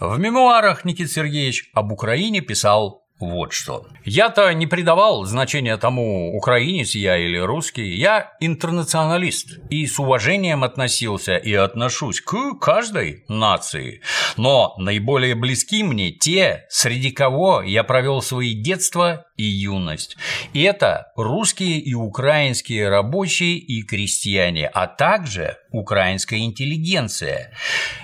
В 0.00 0.18
мемуарах 0.18 0.84
Никита 0.84 1.10
Сергеевич 1.10 1.70
об 1.72 1.92
Украине 1.92 2.40
писал 2.40 3.05
вот 3.18 3.52
что. 3.52 3.86
Я-то 4.04 4.52
не 4.52 4.66
придавал 4.66 5.24
значения 5.24 5.76
тому, 5.76 6.36
украинец 6.36 6.94
я 6.94 7.16
или 7.16 7.38
русский, 7.38 7.94
я 7.94 8.32
интернационалист 8.40 9.58
и 9.70 9.86
с 9.86 9.98
уважением 9.98 10.64
относился 10.64 11.36
и 11.36 11.54
отношусь 11.54 12.20
к 12.20 12.58
каждой 12.60 13.24
нации. 13.28 14.02
Но 14.36 14.74
наиболее 14.78 15.34
близки 15.34 15.82
мне 15.82 16.10
те, 16.10 16.66
среди 16.68 17.10
кого 17.10 17.62
я 17.62 17.84
провел 17.84 18.20
свои 18.20 18.54
детство 18.54 19.25
и 19.36 19.44
юность. 19.44 20.16
Это 20.54 21.12
русские 21.16 21.78
и 21.78 21.94
украинские 21.94 22.88
рабочие 22.88 23.56
и 23.58 23.82
крестьяне, 23.82 24.66
а 24.68 24.86
также 24.86 25.58
украинская 25.70 26.40
интеллигенция. 26.40 27.52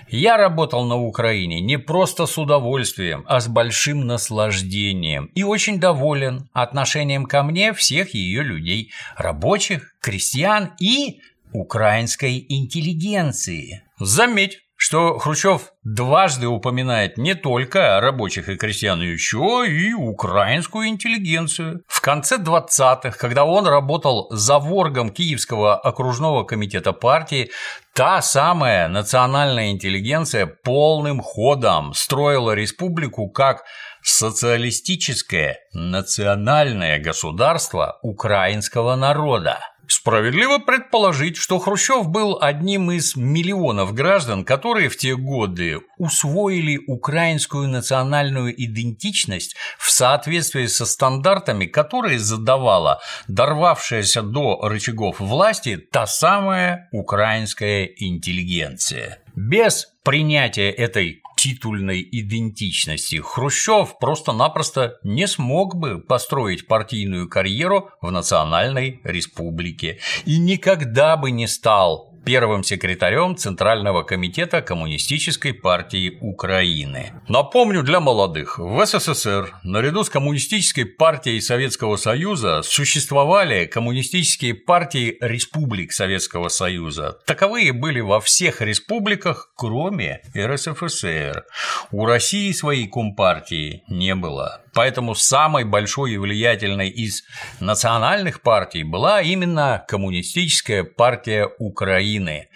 Я 0.08 0.36
работал 0.36 0.84
на 0.84 0.96
Украине 0.96 1.60
не 1.60 1.78
просто 1.78 2.26
с 2.26 2.36
удовольствием, 2.38 3.24
а 3.26 3.40
с 3.40 3.48
большим 3.48 4.06
наслаждением 4.06 5.26
и 5.34 5.42
очень 5.42 5.80
доволен 5.80 6.48
отношением 6.52 7.26
ко 7.26 7.42
мне 7.42 7.72
всех 7.72 8.14
ее 8.14 8.42
людей, 8.42 8.92
рабочих, 9.16 9.94
крестьян 10.00 10.72
и 10.80 11.20
украинской 11.52 12.44
интеллигенции. 12.48 13.82
Заметь, 13.98 14.58
что 14.84 15.16
Хрущев 15.16 15.72
дважды 15.84 16.48
упоминает 16.48 17.16
не 17.16 17.36
только 17.36 18.00
рабочих 18.00 18.48
и 18.48 18.56
крестьян, 18.56 18.98
но 18.98 19.04
еще 19.04 19.64
и 19.68 19.94
украинскую 19.94 20.88
интеллигенцию. 20.88 21.84
В 21.86 22.00
конце 22.00 22.36
20-х, 22.36 23.12
когда 23.12 23.44
он 23.44 23.68
работал 23.68 24.26
за 24.32 24.58
воргом 24.58 25.10
Киевского 25.10 25.76
окружного 25.76 26.42
комитета 26.42 26.92
партии, 26.92 27.52
та 27.94 28.20
самая 28.22 28.88
национальная 28.88 29.70
интеллигенция 29.70 30.46
полным 30.46 31.20
ходом 31.20 31.94
строила 31.94 32.50
республику 32.50 33.28
как 33.28 33.62
социалистическое 34.02 35.60
национальное 35.72 36.98
государство 36.98 38.00
украинского 38.02 38.96
народа. 38.96 39.60
Справедливо 39.94 40.58
предположить, 40.58 41.36
что 41.36 41.58
Хрущев 41.58 42.08
был 42.08 42.38
одним 42.40 42.90
из 42.90 43.14
миллионов 43.14 43.92
граждан, 43.92 44.42
которые 44.42 44.88
в 44.88 44.96
те 44.96 45.14
годы 45.16 45.80
усвоили 45.98 46.80
украинскую 46.86 47.68
национальную 47.68 48.54
идентичность 48.64 49.54
в 49.78 49.90
соответствии 49.90 50.64
со 50.64 50.86
стандартами, 50.86 51.66
которые 51.66 52.18
задавала 52.18 53.02
дорвавшаяся 53.28 54.22
до 54.22 54.66
рычагов 54.66 55.20
власти 55.20 55.76
та 55.76 56.06
самая 56.06 56.88
украинская 56.90 57.84
интеллигенция. 57.84 59.18
Без 59.36 59.92
принятия 60.04 60.70
этой 60.70 61.22
титульной 61.42 62.08
идентичности, 62.12 63.16
Хрущев 63.16 63.98
просто-напросто 63.98 65.00
не 65.02 65.26
смог 65.26 65.74
бы 65.74 65.98
построить 65.98 66.68
партийную 66.68 67.28
карьеру 67.28 67.90
в 68.00 68.12
национальной 68.12 69.00
республике 69.02 69.98
и 70.24 70.38
никогда 70.38 71.16
бы 71.16 71.32
не 71.32 71.48
стал 71.48 72.11
первым 72.24 72.62
секретарем 72.62 73.36
Центрального 73.36 74.02
комитета 74.02 74.62
Коммунистической 74.62 75.52
партии 75.54 76.18
Украины. 76.20 77.12
Напомню 77.28 77.82
для 77.82 78.00
молодых, 78.00 78.58
в 78.58 78.84
СССР 78.84 79.54
наряду 79.62 80.04
с 80.04 80.10
Коммунистической 80.10 80.86
партией 80.86 81.40
Советского 81.40 81.96
Союза 81.96 82.62
существовали 82.62 83.66
коммунистические 83.66 84.54
партии 84.54 85.16
республик 85.20 85.92
Советского 85.92 86.48
Союза. 86.48 87.18
Таковые 87.26 87.72
были 87.72 88.00
во 88.00 88.20
всех 88.20 88.60
республиках, 88.60 89.52
кроме 89.56 90.22
РСФСР. 90.36 91.44
У 91.90 92.06
России 92.06 92.52
своей 92.52 92.88
компартии 92.88 93.82
не 93.88 94.14
было. 94.14 94.61
Поэтому 94.74 95.14
самой 95.14 95.64
большой 95.64 96.12
и 96.12 96.18
влиятельной 96.18 96.88
из 96.88 97.24
национальных 97.60 98.40
партий 98.40 98.84
была 98.84 99.20
именно 99.20 99.84
Коммунистическая 99.86 100.84
партия 100.84 101.50
Украины. 101.58 102.48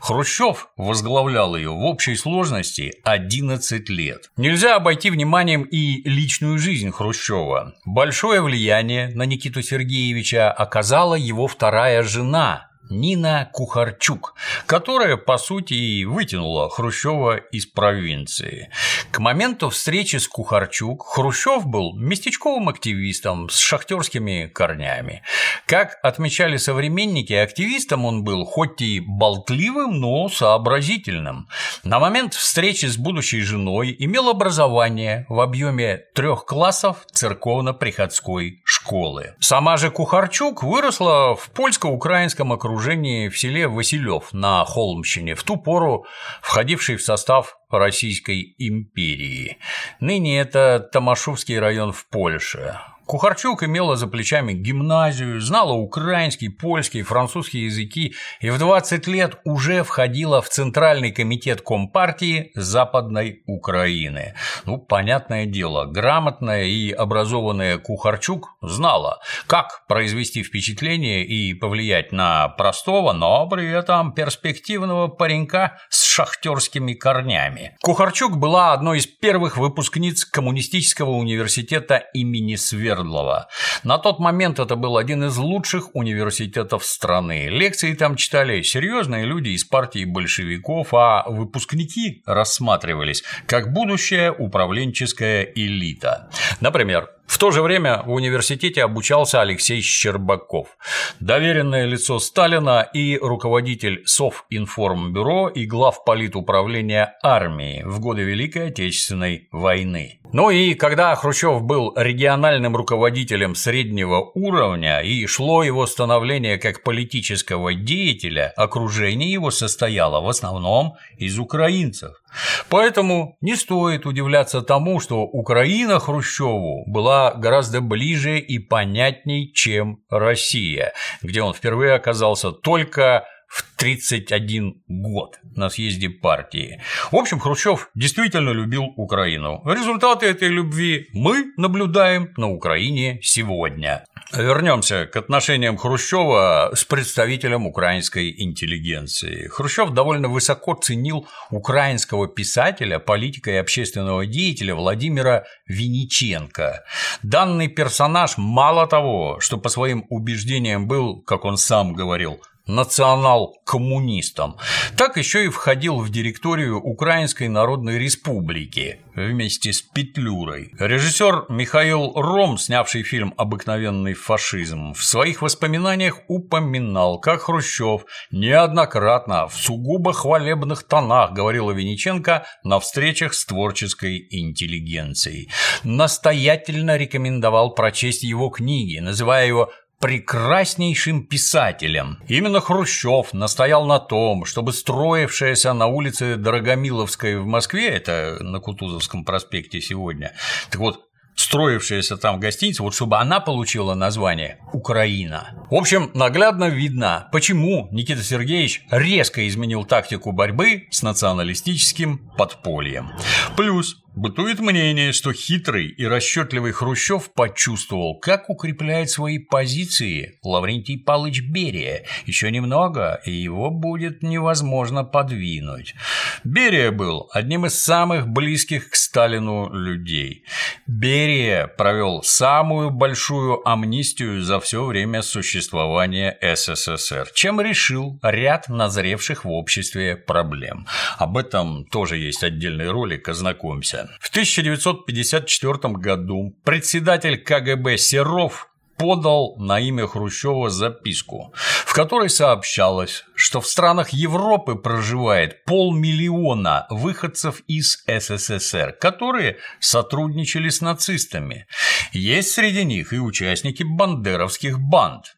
Хрущев 0.00 0.68
возглавлял 0.76 1.56
ее 1.56 1.70
в 1.70 1.84
общей 1.84 2.16
сложности 2.16 2.92
11 3.04 3.88
лет. 3.88 4.30
Нельзя 4.36 4.76
обойти 4.76 5.10
вниманием 5.10 5.62
и 5.62 6.08
личную 6.08 6.58
жизнь 6.58 6.90
Хрущева. 6.90 7.74
Большое 7.84 8.40
влияние 8.40 9.08
на 9.14 9.24
Никиту 9.24 9.62
Сергеевича 9.62 10.52
оказала 10.52 11.14
его 11.14 11.48
вторая 11.48 12.02
жена 12.02 12.68
Нина 12.90 13.48
Кухарчук, 13.52 14.34
которая, 14.66 15.16
по 15.16 15.38
сути, 15.38 15.74
и 15.74 16.04
вытянула 16.04 16.68
Хрущева 16.68 17.36
из 17.36 17.66
провинции. 17.66 18.70
К 19.10 19.18
моменту 19.20 19.70
встречи 19.70 20.16
с 20.16 20.28
Кухарчук 20.28 21.06
Хрущев 21.06 21.66
был 21.66 21.96
местечковым 21.96 22.68
активистом 22.68 23.48
с 23.48 23.58
шахтерскими 23.58 24.50
корнями. 24.52 25.22
Как 25.66 25.98
отмечали 26.02 26.58
современники, 26.58 27.32
активистом 27.32 28.04
он 28.04 28.22
был 28.22 28.44
хоть 28.44 28.82
и 28.82 29.00
болтливым, 29.00 30.00
но 30.00 30.28
сообразительным. 30.28 31.48
На 31.84 31.98
момент 31.98 32.34
встречи 32.34 32.86
с 32.86 32.96
будущей 32.96 33.40
женой 33.40 33.96
имел 33.98 34.28
образование 34.28 35.24
в 35.28 35.40
объеме 35.40 36.02
трех 36.14 36.44
классов 36.44 37.06
церковно-приходской 37.12 38.60
школы. 38.64 39.34
Сама 39.40 39.78
же 39.78 39.90
Кухарчук 39.90 40.62
выросла 40.62 41.34
в 41.34 41.50
польско-украинском 41.50 42.52
окружении 42.52 42.73
окружении 42.74 43.28
в 43.28 43.38
селе 43.38 43.68
Василев 43.68 44.32
на 44.32 44.64
Холмщине, 44.64 45.36
в 45.36 45.44
ту 45.44 45.56
пору 45.56 46.06
входивший 46.42 46.96
в 46.96 47.02
состав 47.02 47.56
Российской 47.70 48.54
империи. 48.58 49.58
Ныне 50.00 50.40
это 50.40 50.80
Томашовский 50.92 51.58
район 51.58 51.92
в 51.92 52.08
Польше. 52.08 52.80
Кухарчук 53.06 53.62
имела 53.62 53.96
за 53.96 54.06
плечами 54.06 54.54
гимназию, 54.54 55.40
знала 55.40 55.72
украинский, 55.72 56.48
польский, 56.48 57.02
французский 57.02 57.64
языки 57.64 58.14
и 58.40 58.48
в 58.48 58.58
20 58.58 59.06
лет 59.06 59.38
уже 59.44 59.82
входила 59.82 60.40
в 60.40 60.48
Центральный 60.48 61.12
комитет 61.12 61.60
Компартии 61.60 62.50
Западной 62.54 63.42
Украины. 63.46 64.34
Ну, 64.64 64.78
понятное 64.78 65.44
дело, 65.44 65.84
грамотная 65.84 66.64
и 66.64 66.90
образованная 66.92 67.78
Кухарчук 67.78 68.56
знала, 68.62 69.20
как 69.46 69.86
произвести 69.86 70.42
впечатление 70.42 71.26
и 71.26 71.52
повлиять 71.52 72.10
на 72.10 72.48
простого, 72.48 73.12
но 73.12 73.46
при 73.48 73.68
этом 73.70 74.12
перспективного 74.12 75.08
паренька 75.08 75.76
с 75.90 76.03
шахтерскими 76.14 76.94
корнями. 76.94 77.76
Кухарчук 77.82 78.36
была 78.36 78.72
одной 78.72 78.98
из 78.98 79.06
первых 79.06 79.56
выпускниц 79.56 80.24
Коммунистического 80.24 81.10
университета 81.10 81.96
имени 82.14 82.54
Свер 82.56 82.94
Свердлова. 82.94 83.48
На 83.82 83.98
тот 83.98 84.18
момент 84.20 84.58
это 84.58 84.76
был 84.76 84.96
один 84.96 85.24
из 85.24 85.36
лучших 85.36 85.94
университетов 85.94 86.84
страны. 86.84 87.48
Лекции 87.48 87.94
там 87.94 88.16
читали 88.16 88.62
серьезные 88.62 89.24
люди 89.24 89.50
из 89.50 89.64
партии 89.64 90.04
большевиков, 90.04 90.94
а 90.94 91.24
выпускники 91.26 92.22
рассматривались 92.26 93.24
как 93.46 93.72
будущая 93.72 94.32
управленческая 94.32 95.42
элита. 95.42 96.30
Например, 96.60 97.10
в 97.26 97.38
то 97.38 97.50
же 97.50 97.62
время 97.62 98.02
в 98.04 98.12
университете 98.12 98.84
обучался 98.84 99.40
Алексей 99.40 99.80
Щербаков, 99.80 100.76
доверенное 101.20 101.86
лицо 101.86 102.18
Сталина 102.18 102.88
и 102.92 103.18
руководитель 103.18 104.02
Совинформбюро 104.06 105.48
и 105.48 105.66
глав 105.66 106.04
политуправления 106.04 107.16
армии 107.22 107.82
в 107.84 108.00
годы 108.00 108.22
Великой 108.22 108.68
Отечественной 108.68 109.48
войны. 109.52 110.20
Ну 110.34 110.50
и 110.50 110.74
когда 110.74 111.14
Хрущев 111.14 111.62
был 111.62 111.92
региональным 111.94 112.74
руководителем 112.74 113.54
среднего 113.54 114.32
уровня 114.34 114.98
и 114.98 115.26
шло 115.26 115.62
его 115.62 115.86
становление 115.86 116.58
как 116.58 116.82
политического 116.82 117.72
деятеля, 117.72 118.52
окружение 118.56 119.30
его 119.30 119.52
состояло 119.52 120.20
в 120.20 120.28
основном 120.28 120.94
из 121.18 121.38
украинцев. 121.38 122.20
Поэтому 122.68 123.36
не 123.42 123.54
стоит 123.54 124.06
удивляться 124.06 124.60
тому, 124.60 124.98
что 124.98 125.22
Украина 125.22 126.00
Хрущеву 126.00 126.82
была 126.88 127.32
гораздо 127.34 127.80
ближе 127.80 128.40
и 128.40 128.58
понятней, 128.58 129.52
чем 129.52 130.00
Россия, 130.10 130.94
где 131.22 131.42
он 131.42 131.54
впервые 131.54 131.92
оказался 131.92 132.50
только 132.50 133.24
в 133.54 133.62
31 133.76 134.82
год 134.88 135.38
на 135.54 135.70
съезде 135.70 136.08
партии. 136.08 136.80
В 137.12 137.16
общем, 137.16 137.38
Хрущев 137.38 137.88
действительно 137.94 138.50
любил 138.50 138.92
Украину. 138.96 139.62
Результаты 139.64 140.26
этой 140.26 140.48
любви 140.48 141.06
мы 141.12 141.52
наблюдаем 141.56 142.32
на 142.36 142.50
Украине 142.50 143.20
сегодня. 143.22 144.04
Вернемся 144.32 145.06
к 145.06 145.14
отношениям 145.16 145.76
Хрущева 145.76 146.72
с 146.74 146.82
представителем 146.82 147.66
украинской 147.66 148.34
интеллигенции. 148.42 149.46
Хрущев 149.46 149.90
довольно 149.90 150.26
высоко 150.26 150.74
ценил 150.74 151.28
украинского 151.50 152.26
писателя, 152.26 152.98
политика 152.98 153.52
и 153.52 153.56
общественного 153.56 154.26
деятеля 154.26 154.74
Владимира 154.74 155.44
Винниченко. 155.68 156.82
Данный 157.22 157.68
персонаж 157.68 158.36
мало 158.36 158.88
того, 158.88 159.38
что 159.38 159.58
по 159.58 159.68
своим 159.68 160.06
убеждениям 160.08 160.88
был, 160.88 161.22
как 161.22 161.44
он 161.44 161.56
сам 161.56 161.94
говорил, 161.94 162.40
национал-коммунистом, 162.66 164.56
так 164.96 165.16
еще 165.16 165.44
и 165.44 165.48
входил 165.48 165.98
в 165.98 166.10
директорию 166.10 166.80
Украинской 166.80 167.48
Народной 167.48 167.98
Республики 167.98 169.00
вместе 169.14 169.72
с 169.72 169.82
Петлюрой. 169.82 170.72
Режиссер 170.78 171.46
Михаил 171.48 172.12
Ром, 172.14 172.58
снявший 172.58 173.02
фильм 173.02 173.34
«Обыкновенный 173.36 174.14
фашизм», 174.14 174.94
в 174.94 175.04
своих 175.04 175.42
воспоминаниях 175.42 176.20
упоминал, 176.28 177.20
как 177.20 177.42
Хрущев 177.42 178.06
неоднократно 178.30 179.46
в 179.46 179.54
сугубо 179.54 180.12
хвалебных 180.12 180.84
тонах 180.84 181.32
говорил 181.32 181.68
о 181.68 181.74
Вениченко 181.74 182.46
на 182.64 182.80
встречах 182.80 183.34
с 183.34 183.44
творческой 183.44 184.26
интеллигенцией. 184.30 185.50
Настоятельно 185.82 186.96
рекомендовал 186.96 187.74
прочесть 187.74 188.22
его 188.22 188.48
книги, 188.48 188.98
называя 188.98 189.46
его 189.46 189.70
прекраснейшим 190.00 191.26
писателем. 191.26 192.18
Именно 192.28 192.60
Хрущев 192.60 193.32
настоял 193.32 193.86
на 193.86 193.98
том, 193.98 194.44
чтобы 194.44 194.72
строившаяся 194.72 195.72
на 195.72 195.86
улице 195.86 196.36
Дорогомиловской 196.36 197.38
в 197.38 197.46
Москве, 197.46 197.88
это 197.88 198.38
на 198.40 198.60
Кутузовском 198.60 199.24
проспекте 199.24 199.80
сегодня, 199.80 200.32
так 200.70 200.80
вот, 200.80 201.00
строившаяся 201.36 202.16
там 202.16 202.38
гостиница, 202.38 202.82
вот 202.82 202.94
чтобы 202.94 203.18
она 203.18 203.40
получила 203.40 203.94
название 203.94 204.58
Украина. 204.72 205.66
В 205.70 205.74
общем, 205.74 206.10
наглядно 206.14 206.68
видно, 206.68 207.28
почему 207.32 207.88
Никита 207.90 208.22
Сергеевич 208.22 208.82
резко 208.90 209.46
изменил 209.48 209.84
тактику 209.84 210.32
борьбы 210.32 210.86
с 210.90 211.02
националистическим 211.02 212.30
подпольем. 212.36 213.10
Плюс 213.56 214.03
Бытует 214.16 214.60
мнение, 214.60 215.12
что 215.12 215.32
хитрый 215.32 215.88
и 215.88 216.04
расчетливый 216.04 216.70
Хрущев 216.70 217.32
почувствовал, 217.32 218.16
как 218.20 218.48
укрепляет 218.48 219.10
свои 219.10 219.38
позиции 219.38 220.38
Лаврентий 220.44 221.00
Палыч 221.00 221.42
Берия. 221.42 222.04
Еще 222.24 222.52
немного, 222.52 223.20
и 223.24 223.32
его 223.32 223.72
будет 223.72 224.22
невозможно 224.22 225.02
подвинуть. 225.02 225.96
Берия 226.44 226.92
был 226.92 227.28
одним 227.32 227.66
из 227.66 227.74
самых 227.74 228.28
близких 228.28 228.90
к 228.90 228.94
Сталину 228.94 229.72
людей. 229.72 230.44
Берия 230.86 231.66
провел 231.66 232.22
самую 232.22 232.90
большую 232.90 233.68
амнистию 233.68 234.42
за 234.42 234.60
все 234.60 234.84
время 234.84 235.22
существования 235.22 236.38
СССР, 236.40 237.30
чем 237.34 237.60
решил 237.60 238.20
ряд 238.22 238.68
назревших 238.68 239.44
в 239.44 239.50
обществе 239.50 240.14
проблем. 240.14 240.86
Об 241.18 241.36
этом 241.36 241.84
тоже 241.86 242.16
есть 242.16 242.44
отдельный 242.44 242.90
ролик, 242.90 243.28
ознакомься. 243.28 244.03
В 244.20 244.30
1954 244.30 245.94
году 245.94 246.56
председатель 246.64 247.38
КГБ 247.38 247.98
Серов 247.98 248.68
подал 248.96 249.56
на 249.58 249.80
имя 249.80 250.06
Хрущева 250.06 250.70
записку, 250.70 251.52
в 251.86 251.92
которой 251.94 252.30
сообщалось, 252.30 253.24
что 253.34 253.60
в 253.60 253.66
странах 253.66 254.10
Европы 254.10 254.76
проживает 254.76 255.64
полмиллиона 255.64 256.86
выходцев 256.90 257.62
из 257.66 258.04
СССР, 258.06 258.96
которые 259.00 259.58
сотрудничали 259.80 260.68
с 260.68 260.80
нацистами. 260.80 261.66
Есть 262.12 262.52
среди 262.52 262.84
них 262.84 263.12
и 263.12 263.18
участники 263.18 263.82
бандеровских 263.82 264.78
банд. 264.78 265.36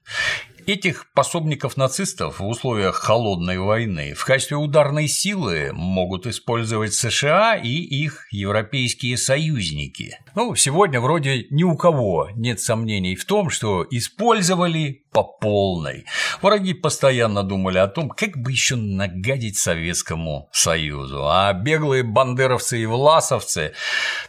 Этих 0.67 1.13
пособников 1.13 1.77
нацистов 1.77 2.41
в 2.41 2.45
условиях 2.45 2.97
холодной 2.97 3.57
войны 3.57 4.15
в 4.15 4.25
качестве 4.25 4.57
ударной 4.57 5.07
силы 5.07 5.71
могут 5.73 6.27
использовать 6.27 6.93
США 6.93 7.55
и 7.55 7.69
их 7.69 8.27
европейские 8.33 9.17
союзники. 9.17 10.19
Ну, 10.35 10.57
сегодня 10.57 11.01
вроде 11.01 11.47
ни 11.51 11.63
у 11.63 11.77
кого 11.77 12.31
нет 12.35 12.59
сомнений 12.59 13.15
в 13.15 13.25
том, 13.27 13.49
что 13.49 13.87
использовали 13.89 15.05
по 15.13 15.23
полной. 15.23 16.05
Враги 16.43 16.75
постоянно 16.75 17.45
думали 17.45 17.79
о 17.79 17.87
том, 17.87 18.11
как 18.11 18.37
бы 18.37 18.51
еще 18.51 18.75
нагадить 18.75 19.59
Советскому 19.59 20.49
Союзу, 20.53 21.29
а 21.29 21.53
беглые 21.53 22.03
бандеровцы 22.03 22.83
и 22.83 22.87
власовцы 22.87 23.73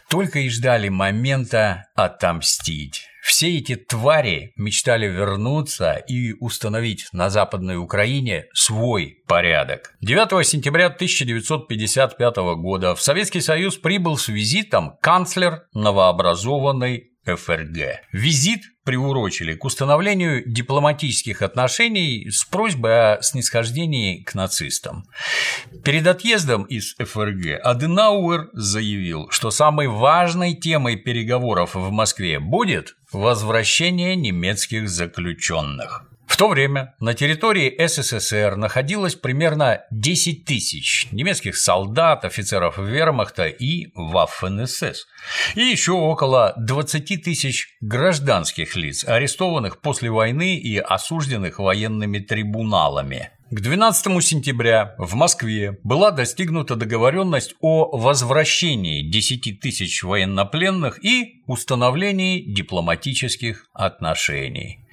только 0.08 0.38
и 0.38 0.48
ждали 0.48 0.88
момента 0.88 1.88
отомстить. 1.96 3.08
Все 3.28 3.58
эти 3.58 3.76
твари 3.76 4.54
мечтали 4.56 5.06
вернуться 5.06 5.92
и 5.92 6.32
установить 6.40 7.08
на 7.12 7.28
Западной 7.28 7.76
Украине 7.76 8.46
свой 8.54 9.22
порядок. 9.26 9.94
9 10.00 10.46
сентября 10.46 10.86
1955 10.86 12.36
года 12.56 12.94
в 12.94 13.02
Советский 13.02 13.42
Союз 13.42 13.76
прибыл 13.76 14.16
с 14.16 14.28
визитом 14.28 14.96
канцлер 15.02 15.64
новообразованной 15.74 17.10
ФРГ. 17.36 18.00
Визит 18.12 18.62
приурочили 18.84 19.54
к 19.54 19.64
установлению 19.64 20.42
дипломатических 20.46 21.42
отношений 21.42 22.30
с 22.30 22.44
просьбой 22.44 23.16
о 23.16 23.22
снисхождении 23.22 24.22
к 24.22 24.34
нацистам. 24.34 25.04
Перед 25.84 26.06
отъездом 26.06 26.64
из 26.64 26.94
ФРГ 26.94 27.60
Аденауэр 27.62 28.48
заявил, 28.54 29.28
что 29.30 29.50
самой 29.50 29.88
важной 29.88 30.54
темой 30.54 30.96
переговоров 30.96 31.74
в 31.74 31.90
Москве 31.90 32.40
будет 32.40 32.96
возвращение 33.12 34.16
немецких 34.16 34.88
заключенных. 34.88 36.07
В 36.28 36.36
то 36.36 36.48
время 36.48 36.94
на 37.00 37.14
территории 37.14 37.74
СССР 37.84 38.54
находилось 38.56 39.14
примерно 39.14 39.80
10 39.90 40.44
тысяч 40.44 41.08
немецких 41.10 41.56
солдат, 41.56 42.24
офицеров 42.26 42.76
вермахта 42.76 43.46
и 43.46 43.86
Waffen-СС, 43.96 45.06
и 45.56 45.62
еще 45.62 45.92
около 45.92 46.52
20 46.58 47.24
тысяч 47.24 47.74
гражданских 47.80 48.76
лиц, 48.76 49.04
арестованных 49.04 49.80
после 49.80 50.10
войны 50.10 50.56
и 50.56 50.76
осужденных 50.76 51.58
военными 51.58 52.18
трибуналами. 52.18 53.30
К 53.50 53.60
12 53.60 54.22
сентября 54.22 54.94
в 54.98 55.14
Москве 55.14 55.78
была 55.82 56.10
достигнута 56.10 56.76
договоренность 56.76 57.54
о 57.60 57.96
возвращении 57.96 59.00
10 59.10 59.60
тысяч 59.60 60.02
военнопленных 60.02 61.02
и 61.02 61.42
установлении 61.46 62.42
дипломатических 62.42 63.66
отношений. 63.72 64.84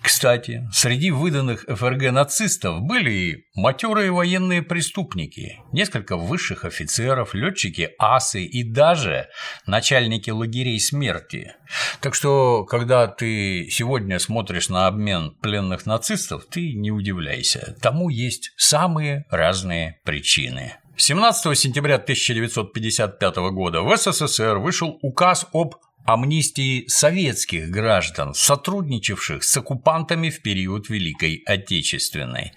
Кстати, 0.00 0.68
среди 0.72 1.10
выданных 1.10 1.64
ФРГ 1.68 2.10
нацистов 2.10 2.80
были 2.80 3.10
и 3.10 3.44
матерые 3.54 4.10
военные 4.12 4.62
преступники, 4.62 5.60
несколько 5.72 6.16
высших 6.16 6.64
офицеров, 6.64 7.34
летчики 7.34 7.90
асы 7.98 8.44
и 8.44 8.62
даже 8.62 9.28
начальники 9.66 10.30
лагерей 10.30 10.80
смерти. 10.80 11.54
Так 12.00 12.14
что, 12.14 12.64
когда 12.64 13.06
ты 13.06 13.68
сегодня 13.70 14.18
смотришь 14.18 14.68
на 14.68 14.86
обмен 14.86 15.36
пленных 15.42 15.86
нацистов, 15.86 16.46
ты 16.50 16.72
не 16.72 16.90
удивляйся. 16.90 17.76
Тому 17.82 18.08
есть 18.08 18.52
самые 18.56 19.26
разные 19.30 20.00
причины. 20.04 20.76
17 20.96 21.58
сентября 21.58 21.94
1955 21.94 23.36
года 23.52 23.82
в 23.82 23.96
СССР 23.96 24.58
вышел 24.58 24.98
указ 25.00 25.46
об 25.52 25.76
амнистии 26.04 26.86
советских 26.88 27.70
граждан, 27.70 28.34
сотрудничавших 28.34 29.44
с 29.44 29.56
оккупантами 29.56 30.30
в 30.30 30.42
период 30.42 30.88
Великой 30.88 31.42
Отечественной. 31.46 32.52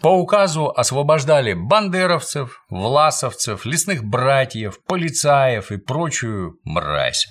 По 0.00 0.08
указу 0.08 0.70
освобождали 0.70 1.54
бандеровцев, 1.54 2.64
власовцев, 2.68 3.64
лесных 3.66 4.04
братьев, 4.04 4.80
полицаев 4.86 5.72
и 5.72 5.76
прочую 5.76 6.58
мразь. 6.64 7.28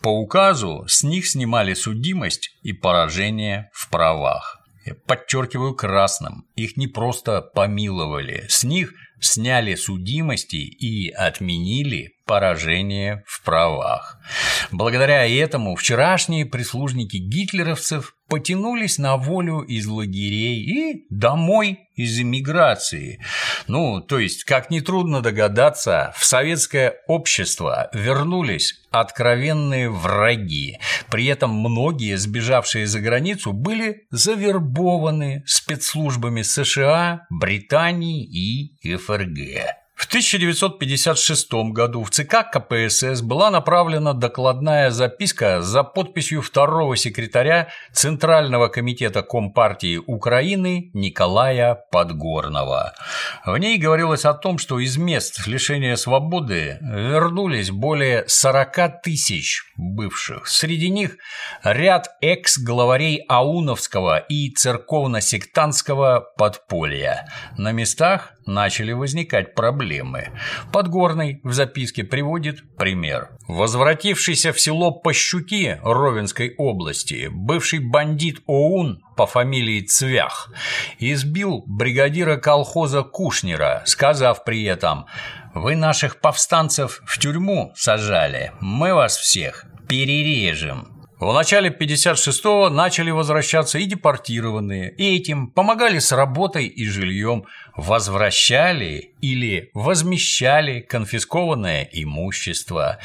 По 0.00 0.08
указу 0.08 0.84
с 0.86 1.02
них 1.02 1.26
снимали 1.26 1.74
судимость 1.74 2.50
и 2.62 2.72
поражение 2.72 3.70
в 3.72 3.88
правах. 3.88 4.60
Я 4.84 4.94
подчеркиваю 4.94 5.74
красным, 5.74 6.46
их 6.56 6.76
не 6.76 6.88
просто 6.88 7.40
помиловали, 7.40 8.46
с 8.48 8.64
них 8.64 8.92
сняли 9.18 9.74
судимости 9.76 10.56
и 10.56 11.10
отменили 11.10 12.13
поражение 12.26 13.22
в 13.26 13.42
правах. 13.42 14.18
Благодаря 14.70 15.26
этому 15.26 15.76
вчерашние 15.76 16.46
прислужники 16.46 17.16
гитлеровцев 17.16 18.14
потянулись 18.28 18.98
на 18.98 19.16
волю 19.16 19.60
из 19.60 19.86
лагерей 19.86 20.62
и 20.62 21.06
домой 21.10 21.80
из 21.94 22.18
эмиграции. 22.18 23.20
Ну, 23.68 24.00
то 24.00 24.18
есть, 24.18 24.44
как 24.44 24.70
нетрудно 24.70 25.20
догадаться, 25.20 26.12
в 26.16 26.24
советское 26.24 26.96
общество 27.06 27.90
вернулись 27.92 28.82
откровенные 28.90 29.90
враги. 29.90 30.78
При 31.10 31.26
этом 31.26 31.50
многие, 31.50 32.16
сбежавшие 32.16 32.86
за 32.86 33.00
границу, 33.00 33.52
были 33.52 34.06
завербованы 34.10 35.44
спецслужбами 35.46 36.42
США, 36.42 37.26
Британии 37.30 38.24
и 38.24 38.96
ФРГ. 38.96 39.83
В 39.94 40.06
1956 40.06 41.52
году 41.70 42.02
в 42.02 42.10
ЦК 42.10 42.50
КПСС 42.52 43.22
была 43.22 43.50
направлена 43.52 44.12
докладная 44.12 44.90
записка 44.90 45.62
за 45.62 45.84
подписью 45.84 46.42
второго 46.42 46.96
секретаря 46.96 47.68
Центрального 47.92 48.66
комитета 48.66 49.22
Компартии 49.22 49.98
Украины 50.04 50.90
Николая 50.94 51.76
Подгорного. 51.92 52.92
В 53.46 53.56
ней 53.56 53.78
говорилось 53.78 54.24
о 54.24 54.34
том, 54.34 54.58
что 54.58 54.80
из 54.80 54.96
мест 54.96 55.46
лишения 55.46 55.94
свободы 55.94 56.78
вернулись 56.80 57.70
более 57.70 58.24
40 58.26 59.00
тысяч 59.00 59.62
бывших. 59.76 60.48
Среди 60.48 60.90
них 60.90 61.18
ряд 61.62 62.08
экс-главарей 62.20 63.24
Ауновского 63.28 64.18
и 64.18 64.50
церковно-сектантского 64.50 66.26
подполья. 66.36 67.28
На 67.56 67.70
местах 67.70 68.32
начали 68.46 68.92
возникать 68.92 69.54
проблемы. 69.54 69.93
Подгорный 70.72 71.40
в 71.42 71.52
записке 71.52 72.04
приводит 72.04 72.62
пример. 72.76 73.30
Возвратившийся 73.46 74.52
в 74.52 74.60
село 74.60 74.92
Пощуки 74.92 75.78
Ровенской 75.82 76.54
области 76.56 77.28
бывший 77.30 77.80
бандит 77.80 78.42
ОУН 78.46 79.02
по 79.16 79.26
фамилии 79.26 79.80
Цвях 79.82 80.52
избил 80.98 81.64
бригадира 81.66 82.36
колхоза 82.36 83.02
Кушнера, 83.02 83.82
сказав 83.86 84.44
при 84.44 84.64
этом 84.64 85.06
«Вы 85.54 85.76
наших 85.76 86.20
повстанцев 86.20 87.02
в 87.04 87.18
тюрьму 87.18 87.72
сажали, 87.76 88.52
мы 88.60 88.94
вас 88.94 89.16
всех 89.16 89.66
перережем». 89.88 90.93
В 91.20 91.32
начале 91.32 91.70
56-го 91.70 92.70
начали 92.70 93.12
возвращаться 93.12 93.78
и 93.78 93.84
депортированные, 93.84 94.92
и 94.96 95.16
этим 95.16 95.46
помогали 95.46 96.00
с 96.00 96.10
работой 96.10 96.66
и 96.66 96.86
жильем, 96.86 97.44
возвращали 97.76 99.12
или 99.20 99.70
возмещали 99.74 100.80
конфискованное 100.80 101.88
имущество. 101.92 102.98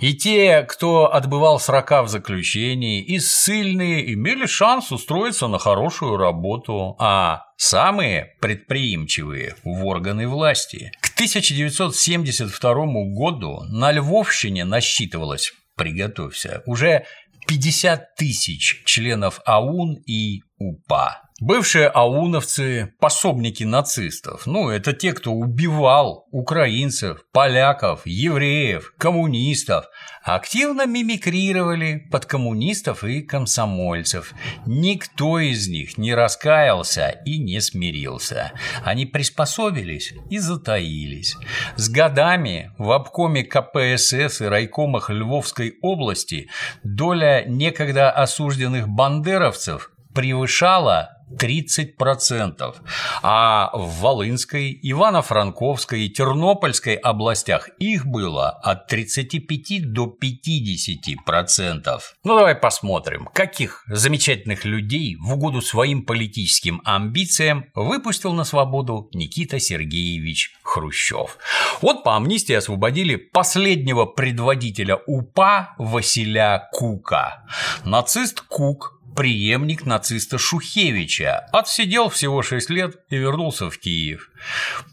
И 0.00 0.14
те, 0.14 0.62
кто 0.62 1.12
отбывал 1.12 1.58
срока 1.58 2.04
в 2.04 2.08
заключении, 2.08 3.02
и 3.02 3.18
ссыльные 3.18 4.14
имели 4.14 4.46
шанс 4.46 4.92
устроиться 4.92 5.48
на 5.48 5.58
хорошую 5.58 6.18
работу, 6.18 6.94
а 7.00 7.46
самые 7.56 8.36
предприимчивые– 8.40 9.56
в 9.64 9.84
органы 9.84 10.28
власти. 10.28 10.92
К 11.00 11.12
1972 11.14 12.74
году 13.14 13.62
на 13.68 13.90
Львовщине 13.90 14.64
насчитывалось 14.64 15.52
приготовься, 15.76 16.62
уже 16.66 17.04
50 17.46 18.14
тысяч 18.16 18.82
членов 18.84 19.40
АУН 19.44 20.02
и 20.06 20.42
УПА. 20.58 21.22
Бывшие 21.44 21.88
ауновцы– 21.88 22.94
пособники 23.00 23.64
нацистов. 23.64 24.46
Ну, 24.46 24.68
это 24.68 24.92
те, 24.92 25.12
кто 25.12 25.32
убивал 25.32 26.28
украинцев, 26.30 27.24
поляков, 27.32 28.02
евреев, 28.04 28.94
коммунистов. 28.96 29.86
Активно 30.22 30.86
мимикрировали 30.86 32.06
под 32.12 32.26
коммунистов 32.26 33.02
и 33.02 33.22
комсомольцев. 33.22 34.34
Никто 34.66 35.40
из 35.40 35.66
них 35.66 35.98
не 35.98 36.14
раскаялся 36.14 37.08
и 37.26 37.38
не 37.38 37.60
смирился. 37.60 38.52
Они 38.84 39.04
приспособились 39.04 40.14
и 40.30 40.38
затаились. 40.38 41.36
С 41.74 41.88
годами 41.88 42.70
в 42.78 42.92
обкоме 42.92 43.42
КПСС 43.42 44.42
и 44.42 44.44
райкомах 44.44 45.10
Львовской 45.10 45.74
области 45.82 46.48
доля 46.84 47.42
некогда 47.48 48.12
осужденных 48.12 48.88
бандеровцев 48.88 49.90
превышала 50.14 51.18
30%, 51.38 52.74
а 53.22 53.70
в 53.74 54.00
Волынской, 54.00 54.70
Ивано-Франковской 54.82 56.06
и 56.06 56.10
Тернопольской 56.10 56.94
областях 56.94 57.68
их 57.78 58.06
было 58.06 58.50
от 58.50 58.86
35 58.86 59.92
до 59.92 60.06
50%. 60.06 62.00
Ну 62.24 62.36
давай 62.36 62.54
посмотрим, 62.54 63.28
каких 63.32 63.84
замечательных 63.88 64.64
людей 64.64 65.16
в 65.16 65.34
угоду 65.34 65.60
своим 65.60 66.04
политическим 66.04 66.80
амбициям 66.84 67.66
выпустил 67.74 68.32
на 68.32 68.44
свободу 68.44 69.08
Никита 69.12 69.58
Сергеевич 69.58 70.56
Хрущев. 70.62 71.38
Вот 71.80 72.04
по 72.04 72.16
амнистии 72.16 72.54
освободили 72.54 73.16
последнего 73.16 74.04
предводителя 74.04 74.96
УПА 75.06 75.74
Василя 75.78 76.68
Кука. 76.72 77.44
Нацист 77.84 78.40
Кук 78.42 79.01
преемник 79.14 79.86
нациста 79.86 80.38
Шухевича, 80.38 81.46
отсидел 81.52 82.08
всего 82.08 82.42
6 82.42 82.70
лет 82.70 82.96
и 83.10 83.16
вернулся 83.16 83.70
в 83.70 83.78
Киев. 83.78 84.30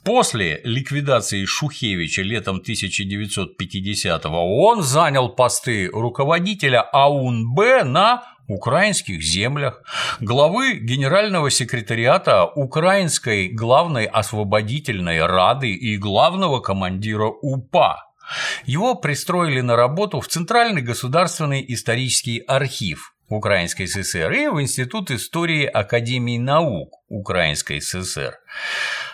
После 0.03 0.61
ликвидации 0.63 1.45
Шухевича 1.45 2.21
летом 2.21 2.61
1950-го 2.65 4.63
он 4.63 4.83
занял 4.83 5.29
посты 5.29 5.89
руководителя 5.91 6.81
АУНБ 6.81 7.85
на 7.85 8.23
украинских 8.47 9.21
землях, 9.21 9.81
главы 10.19 10.79
Генерального 10.79 11.49
секретариата 11.51 12.45
Украинской 12.45 13.47
главной 13.47 14.05
освободительной 14.05 15.25
рады 15.25 15.71
и 15.71 15.97
главного 15.97 16.59
командира 16.59 17.27
УПА. 17.27 18.05
Его 18.65 18.95
пристроили 18.95 19.61
на 19.61 19.75
работу 19.75 20.19
в 20.19 20.27
Центральный 20.27 20.81
государственный 20.81 21.63
исторический 21.67 22.39
архив, 22.39 23.13
Украинской 23.29 23.85
ССР 23.85 24.31
и 24.31 24.47
в 24.47 24.61
Институт 24.61 25.11
истории 25.11 25.65
Академии 25.65 26.37
наук 26.37 26.95
Украинской 27.07 27.79
ССР. 27.79 28.39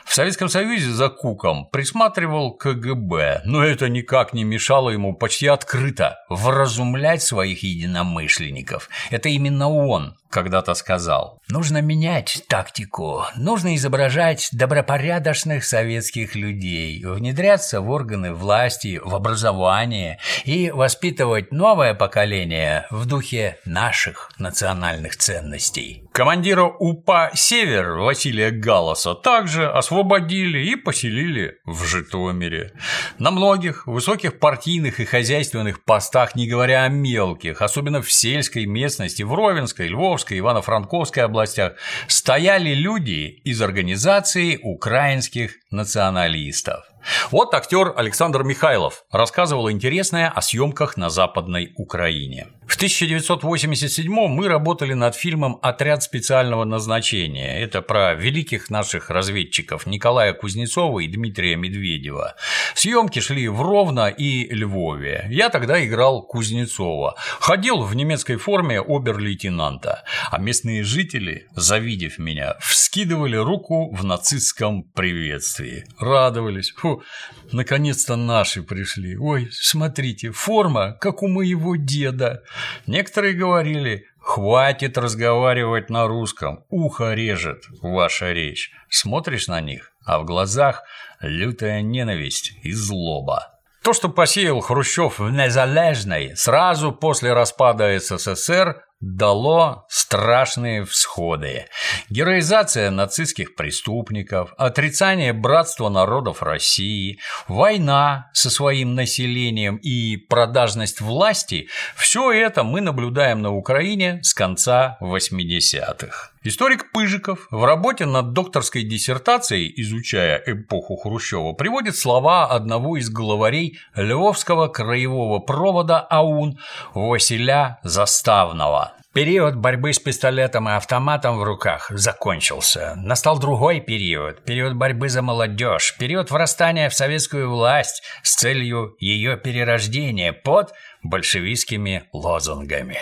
В 0.05 0.13
Советском 0.13 0.49
Союзе 0.49 0.91
за 0.91 1.09
Куком 1.09 1.67
присматривал 1.71 2.53
КГБ, 2.53 3.41
но 3.45 3.63
это 3.63 3.89
никак 3.89 4.33
не 4.33 4.43
мешало 4.43 4.91
ему 4.91 5.15
почти 5.15 5.47
открыто 5.47 6.17
вразумлять 6.29 7.23
своих 7.23 7.63
единомышленников. 7.63 8.89
Это 9.09 9.29
именно 9.29 9.69
он 9.69 10.15
когда-то 10.29 10.73
сказал. 10.73 11.39
Нужно 11.49 11.81
менять 11.81 12.43
тактику, 12.47 13.23
нужно 13.35 13.75
изображать 13.75 14.49
добропорядочных 14.51 15.63
советских 15.63 16.35
людей, 16.35 17.03
внедряться 17.05 17.81
в 17.81 17.89
органы 17.89 18.33
власти, 18.33 18.99
в 19.03 19.15
образование 19.15 20.19
и 20.43 20.71
воспитывать 20.71 21.51
новое 21.51 21.93
поколение 21.93 22.87
в 22.89 23.05
духе 23.05 23.57
наших 23.65 24.31
национальных 24.37 25.15
ценностей. 25.17 26.03
Командира 26.11 26.63
УПА 26.63 27.31
«Север» 27.33 27.97
Василия 27.97 28.49
Галласа 28.49 29.15
также 29.15 29.69
освободили 29.69 30.59
и 30.59 30.75
поселили 30.75 31.59
в 31.65 31.83
Житомире. 31.85 32.73
На 33.19 33.31
многих 33.31 33.85
высоких 33.85 34.39
партийных 34.39 34.99
и 34.99 35.05
хозяйственных 35.05 35.83
постах, 35.83 36.35
не 36.35 36.47
говоря 36.47 36.83
о 36.83 36.89
мелких, 36.89 37.61
особенно 37.61 38.01
в 38.01 38.11
сельской 38.11 38.65
местности, 38.65 39.23
в 39.23 39.33
Ровенской, 39.33 39.87
Львовской, 39.87 40.14
Ивано-Франковской 40.23 41.23
областях, 41.23 41.73
стояли 42.07 42.73
люди 42.73 43.41
из 43.43 43.61
организации 43.61 44.59
украинских 44.61 45.55
националистов. 45.71 46.85
Вот 47.31 47.53
актер 47.53 47.93
Александр 47.95 48.43
Михайлов 48.43 49.03
рассказывал 49.11 49.69
интересное 49.69 50.29
о 50.29 50.41
съемках 50.41 50.97
на 50.97 51.09
Западной 51.09 51.73
Украине. 51.75 52.47
В 52.67 52.77
1987 52.77 54.09
мы 54.09 54.47
работали 54.47 54.93
над 54.93 55.15
фильмом 55.15 55.59
«Отряд 55.61 56.01
специального 56.01 56.65
назначения». 56.65 57.59
Это 57.59 57.83
про 57.83 58.15
великих 58.15 58.71
наших 58.71 59.11
разведчиков 59.11 59.85
Николая 59.85 60.33
Кузнецова 60.33 60.99
и 60.99 61.07
Дмитрия 61.07 61.57
Медведева. 61.57 62.35
Съемки 62.73 63.19
шли 63.19 63.47
в 63.47 63.61
Ровно 63.61 64.07
и 64.07 64.51
Львове. 64.51 65.27
Я 65.29 65.49
тогда 65.49 65.85
играл 65.85 66.23
Кузнецова. 66.23 67.15
Ходил 67.39 67.83
в 67.83 67.95
немецкой 67.95 68.37
форме 68.37 68.81
обер-лейтенанта. 68.81 70.03
А 70.31 70.39
местные 70.39 70.83
жители, 70.83 71.47
завидев 71.55 72.17
меня, 72.17 72.55
вскидывали 72.59 73.37
руку 73.37 73.95
в 73.95 74.03
нацистском 74.03 74.83
приветствии. 74.83 75.85
Радовались. 75.99 76.71
Фу, 76.77 77.03
наконец-то 77.51 78.15
наши 78.15 78.63
пришли. 78.63 79.15
Ой, 79.17 79.49
смотрите, 79.51 80.31
форма, 80.31 80.93
как 80.99 81.21
у 81.21 81.27
моего 81.27 81.75
деда. 81.75 82.41
Некоторые 82.87 83.33
говорили, 83.33 84.05
хватит 84.19 84.97
разговаривать 84.97 85.89
на 85.89 86.07
русском, 86.07 86.65
ухо 86.69 87.13
режет 87.13 87.63
ваша 87.81 88.31
речь. 88.31 88.71
Смотришь 88.89 89.47
на 89.47 89.61
них, 89.61 89.91
а 90.05 90.19
в 90.19 90.25
глазах 90.25 90.83
лютая 91.21 91.81
ненависть 91.81 92.53
и 92.63 92.71
злоба. 92.71 93.51
То, 93.83 93.93
что 93.93 94.09
посеял 94.09 94.61
Хрущев 94.61 95.19
в 95.19 95.29
Незалежной 95.29 96.35
сразу 96.35 96.91
после 96.91 97.33
распада 97.33 97.99
СССР, 97.99 98.83
дало 99.05 99.85
страшные 99.87 100.83
всходы. 100.83 101.67
Героизация 102.09 102.89
нацистских 102.89 103.55
преступников, 103.55 104.53
отрицание 104.57 105.31
братства 105.31 105.89
народов 105.89 106.41
России, 106.41 107.19
война 107.47 108.31
со 108.33 108.49
своим 108.49 108.95
населением 108.95 109.77
и 109.77 110.17
продажность 110.17 111.01
власти– 111.01 111.69
все 111.95 112.31
это 112.31 112.63
мы 112.63 112.81
наблюдаем 112.81 113.41
на 113.41 113.53
Украине 113.53 114.19
с 114.23 114.33
конца 114.33 114.97
80-х. 115.01 116.34
Историк 116.47 116.91
Пыжиков 116.91 117.47
в 117.49 117.63
работе 117.63 118.05
над 118.05 118.33
докторской 118.33 118.83
диссертацией, 118.83 119.73
изучая 119.77 120.39
эпоху 120.45 120.95
Хрущева, 120.95 121.53
приводит 121.53 121.95
слова 121.95 122.45
одного 122.45 122.97
из 122.97 123.09
главарей 123.09 123.79
Львовского 123.95 124.67
краевого 124.67 125.39
провода 125.39 126.01
АУН 126.01 126.59
Василя 126.93 127.79
Заставного. 127.81 128.93
Период 129.11 129.55
борьбы 129.55 129.91
с 129.91 129.97
пистолетом 129.97 130.69
и 130.69 130.73
автоматом 130.73 131.39
в 131.39 131.43
руках 131.43 131.89
закончился. 131.89 132.93
Настал 132.97 133.39
другой 133.39 133.79
период, 133.79 134.43
период 134.43 134.75
борьбы 134.75 135.09
за 135.09 135.23
молодежь, 135.23 135.95
период 135.97 136.29
врастания 136.29 136.89
в 136.89 136.93
советскую 136.93 137.49
власть 137.49 138.03
с 138.21 138.35
целью 138.35 138.95
ее 138.99 139.35
перерождения 139.35 140.31
под 140.31 140.73
большевистскими 141.01 142.03
лозунгами. 142.13 142.99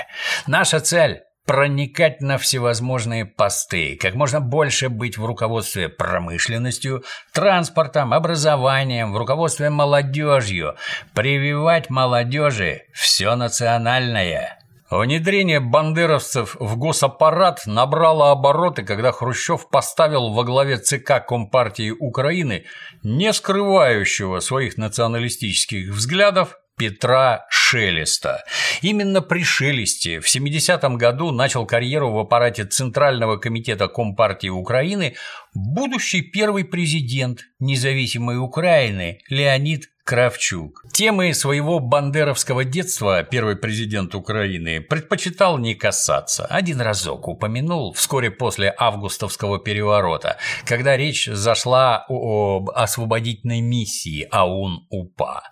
Наша 0.47 0.79
цель 0.79 1.23
проникать 1.45 2.21
на 2.21 2.38
всевозможные 2.38 3.25
посты, 3.25 3.97
как 3.99 4.15
можно 4.15 4.39
больше 4.39 4.89
быть 4.89 5.17
в 5.17 5.25
руководстве 5.25 5.89
промышленностью, 5.89 7.03
транспортом, 7.34 8.13
образованием, 8.13 9.13
в 9.13 9.17
руководстве 9.17 9.69
молодежью, 9.69 10.75
прививать 11.13 11.89
молодежи 11.89 12.84
все 12.93 13.36
национальное. 13.36 14.60
Внедрение 14.89 15.60
бандеровцев 15.60 16.56
в 16.60 16.77
госаппарат 16.77 17.65
набрало 17.65 18.29
обороты, 18.32 18.84
когда 18.84 19.12
Хрущев 19.12 19.67
поставил 19.69 20.29
во 20.29 20.43
главе 20.43 20.77
ЦК 20.77 21.25
Компартии 21.25 21.89
Украины, 21.89 22.65
не 23.01 23.34
скрывающего 23.34 24.39
своих 24.39 24.77
националистических 24.77 25.89
взглядов, 25.89 26.58
Петра 26.78 27.46
Шелеста. 27.50 28.44
Именно 28.82 29.22
при 29.22 29.44
Шелесте 29.44 30.20
в 30.20 30.26
70-м 30.26 30.98
году 30.98 31.32
начал 31.32 31.66
карьеру 31.66 32.12
в 32.12 32.20
аппарате 32.20 32.66
Центрального 32.66 33.38
комитета 33.38 33.88
Компартии 33.88 34.50
Украины 34.50 35.16
будущий 35.54 36.22
первый 36.22 36.66
президент 36.66 37.42
независимой 37.60 38.38
Украины 38.38 39.20
Леонид 39.30 39.89
Кравчук. 40.06 40.84
Темы 40.92 41.34
своего 41.34 41.80
бандеровского 41.80 42.66
детства 42.66 43.24
первый 43.24 43.56
президент 43.56 44.13
Украины 44.16 44.82
предпочитал 44.82 45.58
не 45.58 45.76
касаться. 45.76 46.46
Один 46.46 46.82
разок 46.82 47.30
упомянул 47.30 47.94
вскоре 47.94 48.30
после 48.30 48.74
августовского 48.78 49.60
переворота, 49.60 50.36
когда 50.66 50.98
речь 50.98 51.28
зашла 51.28 52.06
об 52.10 52.70
освободительной 52.72 53.62
миссии 53.62 54.28
АУН-УПА. 54.30 55.44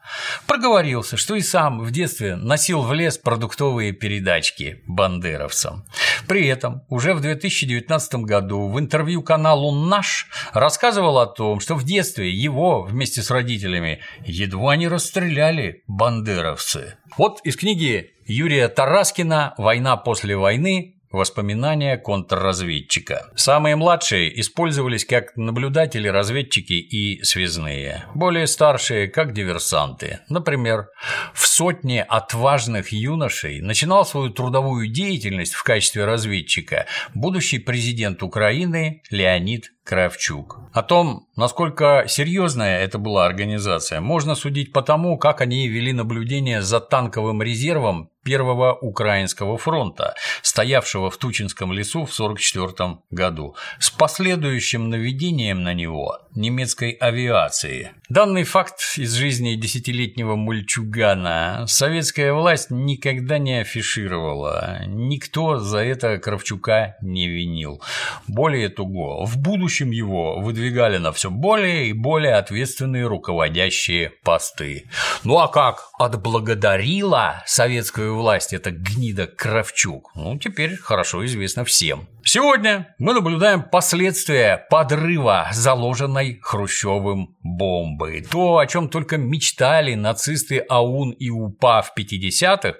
Проговорился, 0.47 1.15
что 1.15 1.35
и 1.35 1.41
сам 1.41 1.79
в 1.79 1.91
детстве 1.91 2.35
носил 2.35 2.81
в 2.81 2.91
лес 2.93 3.17
продуктовые 3.17 3.93
передачки 3.93 4.83
бандеровцам. 4.85 5.85
При 6.27 6.45
этом 6.45 6.83
уже 6.89 7.13
в 7.13 7.21
2019 7.21 8.15
году 8.15 8.67
в 8.67 8.77
интервью 8.77 9.23
каналу 9.23 9.71
«Наш» 9.91 10.27
рассказывал 10.53 11.19
о 11.19 11.27
том, 11.27 11.59
что 11.59 11.75
в 11.75 11.83
детстве 11.83 12.31
его 12.31 12.83
вместе 12.83 13.21
с 13.21 13.29
родителями 13.29 13.99
едва 14.25 14.77
не 14.77 14.87
расстреляли 14.87 15.83
бандеровцы. 15.85 16.95
Вот 17.17 17.41
из 17.43 17.57
книги 17.57 18.11
Юрия 18.25 18.69
Тараскина 18.69 19.53
«Война 19.57 19.97
после 19.97 20.37
войны. 20.37 20.95
Воспоминания 21.11 21.97
контрразведчика. 21.97 23.31
Самые 23.35 23.75
младшие 23.75 24.39
использовались 24.39 25.03
как 25.03 25.35
наблюдатели, 25.35 26.07
разведчики 26.07 26.71
и 26.71 27.21
связные. 27.23 28.05
Более 28.15 28.47
старшие– 28.47 29.07
как 29.09 29.33
диверсанты. 29.33 30.19
Например, 30.29 30.87
в 31.33 31.45
сотне 31.45 32.01
отважных 32.01 32.93
юношей 32.93 33.59
начинал 33.59 34.05
свою 34.05 34.29
трудовую 34.29 34.87
деятельность 34.87 35.53
в 35.53 35.63
качестве 35.63 36.05
разведчика 36.05 36.85
будущий 37.13 37.59
президент 37.59 38.23
Украины 38.23 39.01
Леонид 39.09 39.73
Кравчук. 39.83 40.59
О 40.73 40.83
том, 40.83 41.27
насколько 41.35 42.05
серьезная 42.07 42.81
это 42.83 42.97
была 42.97 43.25
организация, 43.25 43.99
можно 43.99 44.35
судить 44.35 44.71
по 44.71 44.81
тому, 44.81 45.17
как 45.17 45.41
они 45.41 45.67
вели 45.67 45.91
наблюдение 45.91 46.61
за 46.61 46.79
танковым 46.79 47.41
резервом 47.41 48.09
Первого 48.23 48.73
Украинского 48.73 49.57
фронта, 49.57 50.13
стоявшего 50.43 51.09
в 51.09 51.17
Тучинском 51.17 51.73
лесу 51.73 52.05
в 52.05 52.13
1944 52.13 52.99
году, 53.09 53.55
с 53.79 53.89
последующим 53.89 54.91
наведением 54.91 55.63
на 55.63 55.73
него 55.73 56.19
немецкой 56.35 56.91
авиации. 56.91 57.91
Данный 58.09 58.43
факт 58.43 58.79
из 58.97 59.13
жизни 59.13 59.55
десятилетнего 59.55 60.35
мальчугана 60.35 61.65
советская 61.67 62.31
власть 62.33 62.69
никогда 62.69 63.39
не 63.39 63.61
афишировала, 63.61 64.83
никто 64.85 65.57
за 65.57 65.79
это 65.79 66.19
Кравчука 66.19 66.97
не 67.01 67.27
винил. 67.27 67.81
Более 68.27 68.69
того, 68.69 69.25
в 69.25 69.37
будущем 69.37 69.70
его 69.79 70.39
выдвигали 70.39 70.97
на 70.97 71.11
все 71.11 71.29
более 71.29 71.87
и 71.87 71.93
более 71.93 72.35
ответственные 72.35 73.07
руководящие 73.07 74.11
посты. 74.23 74.89
Ну 75.23 75.39
а 75.39 75.47
как 75.47 75.89
отблагодарила 75.99 77.43
советскую 77.45 78.15
власть 78.15 78.53
эта 78.53 78.71
гнида 78.71 79.27
Кравчук, 79.27 80.11
ну, 80.15 80.37
теперь 80.37 80.75
хорошо 80.75 81.25
известно 81.25 81.63
всем. 81.63 82.07
Сегодня 82.23 82.93
мы 82.99 83.13
наблюдаем 83.13 83.63
последствия 83.63 84.65
подрыва 84.69 85.47
заложенной 85.53 86.39
Хрущевым 86.41 87.35
бомбы. 87.41 88.23
То, 88.29 88.59
о 88.59 88.67
чем 88.67 88.89
только 88.89 89.17
мечтали 89.17 89.95
нацисты 89.95 90.59
АУН 90.59 91.11
и 91.11 91.29
УПА 91.29 91.81
в 91.81 91.93
50-х, 91.97 92.75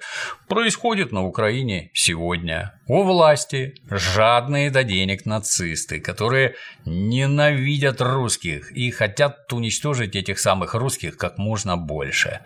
происходит 0.51 1.13
на 1.13 1.25
Украине 1.25 1.91
сегодня. 1.93 2.73
У 2.85 3.03
власти 3.03 3.75
жадные 3.89 4.69
до 4.69 4.83
денег 4.83 5.25
нацисты, 5.25 6.01
которые 6.01 6.55
ненавидят 6.83 8.01
русских 8.01 8.69
и 8.73 8.91
хотят 8.91 9.53
уничтожить 9.53 10.17
этих 10.17 10.39
самых 10.39 10.73
русских 10.73 11.15
как 11.15 11.37
можно 11.37 11.77
больше. 11.77 12.41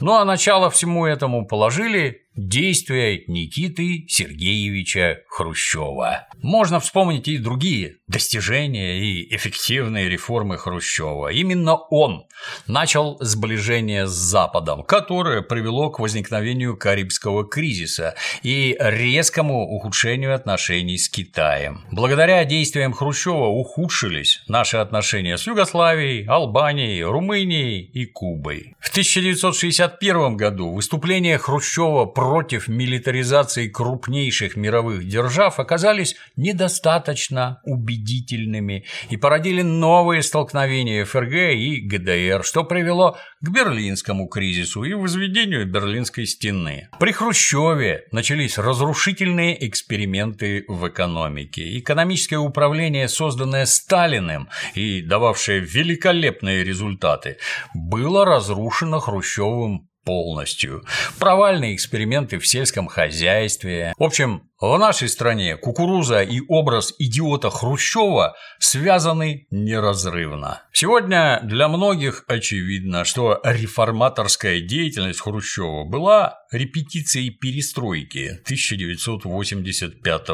Ну 0.00 0.14
а 0.14 0.24
начало 0.24 0.70
всему 0.70 1.04
этому 1.04 1.46
положили 1.46 2.22
действия 2.36 3.24
Никиты 3.26 4.06
Сергеевича 4.08 5.20
Хрущева. 5.28 6.26
Можно 6.42 6.80
вспомнить 6.80 7.28
и 7.28 7.38
другие 7.38 7.96
достижения 8.06 8.98
и 8.98 9.34
эффективные 9.34 10.08
реформы 10.08 10.56
Хрущева. 10.56 11.32
Именно 11.32 11.76
он 11.76 12.26
начал 12.66 13.18
сближение 13.20 14.06
с 14.06 14.10
Западом, 14.10 14.82
которое 14.82 15.42
привело 15.42 15.90
к 15.90 15.98
возникновению 15.98 16.76
Карибского 16.76 17.46
кризиса 17.46 18.14
и 18.42 18.76
резкому 18.78 19.68
ухудшению 19.68 20.34
отношений 20.34 20.98
с 20.98 21.08
Китаем. 21.08 21.84
Благодаря 21.90 22.44
действиям 22.44 22.92
Хрущева 22.92 23.46
ухудшились 23.46 24.42
наши 24.48 24.76
отношения 24.76 25.36
с 25.36 25.46
Югославией, 25.46 26.26
Албанией, 26.26 27.02
Румынией 27.02 27.80
и 27.80 28.06
Кубой. 28.06 28.74
В 28.80 28.90
1961 28.90 30.36
году 30.36 30.72
выступления 30.72 31.38
Хрущева 31.38 32.06
против 32.20 32.68
милитаризации 32.68 33.68
крупнейших 33.68 34.54
мировых 34.54 35.08
держав 35.08 35.58
оказались 35.58 36.16
недостаточно 36.36 37.62
убедительными 37.64 38.84
и 39.08 39.16
породили 39.16 39.62
новые 39.62 40.22
столкновения 40.22 41.06
ФРГ 41.06 41.32
и 41.32 41.80
ГДР, 41.80 42.44
что 42.44 42.64
привело 42.64 43.16
к 43.40 43.48
Берлинскому 43.48 44.28
кризису 44.28 44.84
и 44.84 44.92
возведению 44.92 45.64
Берлинской 45.64 46.26
стены. 46.26 46.90
При 46.98 47.12
Хрущеве 47.12 48.04
начались 48.12 48.58
разрушительные 48.58 49.66
эксперименты 49.66 50.66
в 50.68 50.86
экономике. 50.88 51.78
Экономическое 51.78 52.36
управление, 52.36 53.08
созданное 53.08 53.64
Сталиным 53.64 54.50
и 54.74 55.00
дававшее 55.00 55.60
великолепные 55.60 56.64
результаты, 56.64 57.38
было 57.72 58.26
разрушено 58.26 59.00
Хрущевым 59.00 59.89
полностью. 60.04 60.84
Провальные 61.18 61.74
эксперименты 61.74 62.38
в 62.38 62.46
сельском 62.46 62.86
хозяйстве. 62.86 63.94
В 63.98 64.04
общем, 64.04 64.49
в 64.60 64.76
нашей 64.76 65.08
стране 65.08 65.56
кукуруза 65.56 66.20
и 66.22 66.42
образ 66.46 66.92
идиота 66.98 67.48
Хрущева 67.48 68.36
связаны 68.58 69.46
неразрывно. 69.50 70.62
Сегодня 70.72 71.40
для 71.42 71.66
многих 71.68 72.24
очевидно, 72.28 73.06
что 73.06 73.40
реформаторская 73.42 74.60
деятельность 74.60 75.20
Хрущева 75.20 75.84
была 75.84 76.40
репетицией 76.52 77.30
перестройки 77.30 78.38
1985 78.44 80.28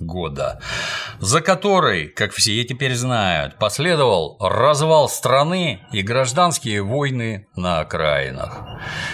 года, 0.00 0.60
за 1.20 1.40
которой, 1.40 2.08
как 2.08 2.32
все 2.32 2.64
теперь 2.64 2.96
знают, 2.96 3.58
последовал 3.58 4.38
развал 4.40 5.08
страны 5.08 5.86
и 5.92 6.02
гражданские 6.02 6.82
войны 6.82 7.46
на 7.54 7.78
окраинах. 7.78 8.58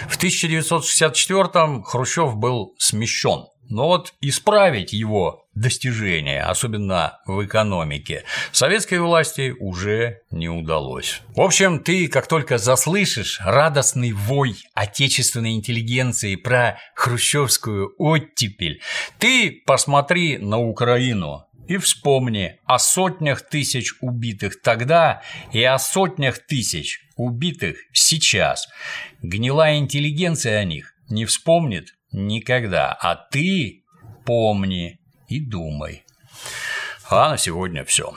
В 0.09 0.17
1964 0.17 1.83
Хрущев 1.83 2.35
был 2.35 2.73
смещен 2.79 3.45
но 3.69 3.87
вот 3.87 4.13
исправить 4.21 4.93
его 4.93 5.47
достижения, 5.55 6.43
особенно 6.43 7.19
в 7.25 7.45
экономике, 7.45 8.23
советской 8.51 8.99
власти 8.99 9.55
уже 9.59 10.21
не 10.31 10.49
удалось. 10.49 11.21
В 11.35 11.41
общем, 11.41 11.79
ты, 11.79 12.07
как 12.07 12.27
только 12.27 12.57
заслышишь 12.57 13.39
радостный 13.43 14.11
вой 14.11 14.57
отечественной 14.73 15.53
интеллигенции 15.53 16.35
про 16.35 16.77
хрущевскую 16.93 17.93
оттепель, 17.97 18.81
ты 19.17 19.63
посмотри 19.65 20.37
на 20.37 20.59
Украину, 20.59 21.45
и 21.67 21.77
вспомни 21.77 22.59
о 22.65 22.79
сотнях 22.79 23.41
тысяч 23.41 23.95
убитых 24.01 24.61
тогда 24.61 25.21
и 25.51 25.63
о 25.63 25.79
сотнях 25.79 26.39
тысяч 26.39 26.99
убитых 27.15 27.77
сейчас. 27.91 28.67
Гнилая 29.21 29.77
интеллигенция 29.77 30.59
о 30.59 30.63
них 30.63 30.93
не 31.09 31.25
вспомнит 31.25 31.94
никогда, 32.11 32.93
а 32.93 33.15
ты 33.15 33.83
помни 34.25 34.99
и 35.27 35.39
думай. 35.39 36.05
А 37.09 37.29
на 37.29 37.37
сегодня 37.37 37.85
все. 37.85 38.15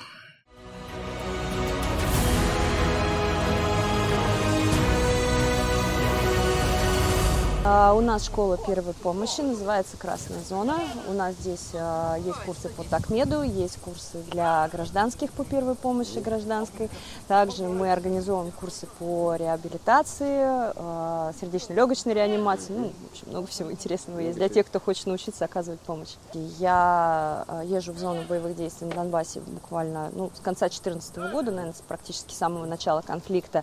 У 7.69 8.01
нас 8.01 8.25
школа 8.25 8.57
первой 8.57 8.95
помощи, 8.95 9.43
называется 9.43 9.99
«Красная 9.99 10.41
зона». 10.49 10.79
У 11.07 11.13
нас 11.13 11.35
здесь 11.35 11.71
а, 11.75 12.17
есть 12.17 12.39
курсы 12.47 12.71
по 12.71 12.83
такмеду, 12.83 13.43
есть 13.43 13.79
курсы 13.81 14.23
для 14.31 14.69
гражданских 14.73 15.31
по 15.33 15.45
первой 15.45 15.75
помощи 15.75 16.19
гражданской. 16.19 16.89
Также 17.27 17.65
мы 17.65 17.93
организовываем 17.93 18.53
курсы 18.53 18.87
по 18.99 19.35
реабилитации, 19.35 20.45
а, 20.45 21.33
сердечно-легочной 21.39 22.15
реанимации. 22.15 22.73
Ну, 22.73 22.85
в 22.85 23.13
общем, 23.13 23.31
много 23.31 23.47
всего 23.49 23.71
интересного 23.71 24.21
есть 24.21 24.39
для 24.39 24.49
тех, 24.49 24.67
кто 24.67 24.81
хочет 24.81 25.07
научиться 25.07 25.45
оказывать 25.45 25.81
помощь. 25.81 26.15
Я 26.33 27.45
езжу 27.65 27.93
в 27.93 27.99
зону 27.99 28.23
боевых 28.27 28.57
действий 28.57 28.87
на 28.87 28.95
Донбассе 28.95 29.41
буквально 29.41 30.11
ну, 30.15 30.31
с 30.35 30.41
конца 30.41 30.69
2014 30.69 31.17
года, 31.33 31.51
наверное, 31.51 31.75
практически 31.87 32.33
с 32.33 32.39
самого 32.39 32.65
начала 32.65 33.03
конфликта 33.03 33.63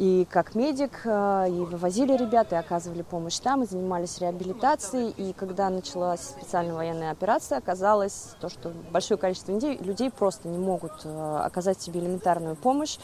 и 0.00 0.26
как 0.30 0.54
медик, 0.54 1.02
э, 1.04 1.46
и 1.50 1.60
вывозили 1.60 2.16
ребят, 2.16 2.54
и 2.54 2.56
оказывали 2.56 3.02
помощь 3.02 3.38
там, 3.38 3.64
и 3.64 3.66
занимались 3.66 4.18
реабилитацией. 4.18 5.10
И 5.10 5.34
когда 5.34 5.68
началась 5.68 6.22
специальная 6.22 6.74
военная 6.74 7.10
операция, 7.10 7.58
оказалось 7.58 8.28
то, 8.40 8.48
что 8.48 8.72
большое 8.90 9.18
количество 9.18 9.52
людей 9.52 10.10
просто 10.10 10.48
не 10.48 10.56
могут 10.56 10.92
э, 11.04 11.40
оказать 11.44 11.82
себе 11.82 12.00
элементарную 12.00 12.56
помощь, 12.56 12.96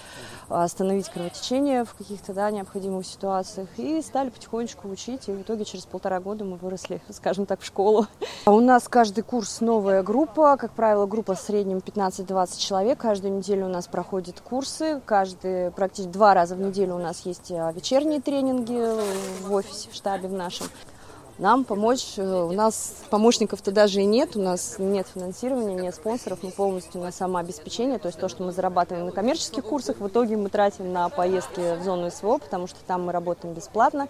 остановить 0.48 1.10
кровотечение 1.10 1.84
в 1.84 1.92
каких-то 1.92 2.32
да, 2.32 2.50
необходимых 2.50 3.04
ситуациях. 3.04 3.68
И 3.76 4.00
стали 4.00 4.30
потихонечку 4.30 4.88
учить, 4.88 5.28
и 5.28 5.32
в 5.32 5.42
итоге 5.42 5.66
через 5.66 5.84
полтора 5.84 6.18
года 6.20 6.46
мы 6.46 6.56
выросли, 6.56 7.02
скажем 7.10 7.44
так, 7.44 7.60
в 7.60 7.66
школу. 7.66 8.06
А 8.46 8.52
у 8.52 8.60
нас 8.60 8.88
каждый 8.88 9.22
курс 9.22 9.60
новая 9.60 10.02
группа, 10.02 10.56
как 10.56 10.70
правило, 10.70 11.04
группа 11.04 11.34
в 11.34 11.40
среднем 11.42 11.76
15-20 11.76 12.58
человек. 12.58 12.98
Каждую 12.98 13.36
неделю 13.36 13.66
у 13.66 13.68
нас 13.68 13.86
проходят 13.86 14.40
курсы, 14.40 15.02
каждый 15.04 15.70
практически 15.72 16.10
два 16.10 16.32
раза 16.32 16.54
в 16.54 16.60
неделю 16.60 16.85
неделю 16.86 16.94
у 16.94 16.98
нас 16.98 17.26
есть 17.26 17.50
а, 17.50 17.72
вечерние 17.72 18.20
тренинги 18.20 18.80
в 19.42 19.52
офисе, 19.52 19.90
в 19.90 19.94
штабе 19.94 20.28
в 20.28 20.32
нашем 20.32 20.66
нам 21.38 21.64
помочь. 21.64 22.14
Э, 22.16 22.44
у 22.44 22.52
нас 22.52 22.94
помощников-то 23.10 23.72
даже 23.72 24.00
и 24.00 24.04
нет, 24.04 24.36
у 24.36 24.40
нас 24.40 24.76
нет 24.78 25.06
финансирования, 25.12 25.74
нет 25.74 25.94
спонсоров, 25.94 26.42
мы 26.42 26.50
полностью 26.50 27.00
на 27.00 27.12
самообеспечение, 27.12 27.98
то 27.98 28.08
есть 28.08 28.18
то, 28.18 28.28
что 28.28 28.42
мы 28.42 28.52
зарабатываем 28.52 29.06
на 29.06 29.12
коммерческих 29.12 29.64
курсах, 29.64 29.98
в 29.98 30.08
итоге 30.08 30.36
мы 30.36 30.48
тратим 30.48 30.92
на 30.92 31.08
поездки 31.08 31.78
в 31.78 31.84
зону 31.84 32.10
СВО, 32.10 32.38
потому 32.38 32.66
что 32.66 32.78
там 32.86 33.06
мы 33.06 33.12
работаем 33.12 33.54
бесплатно, 33.54 34.08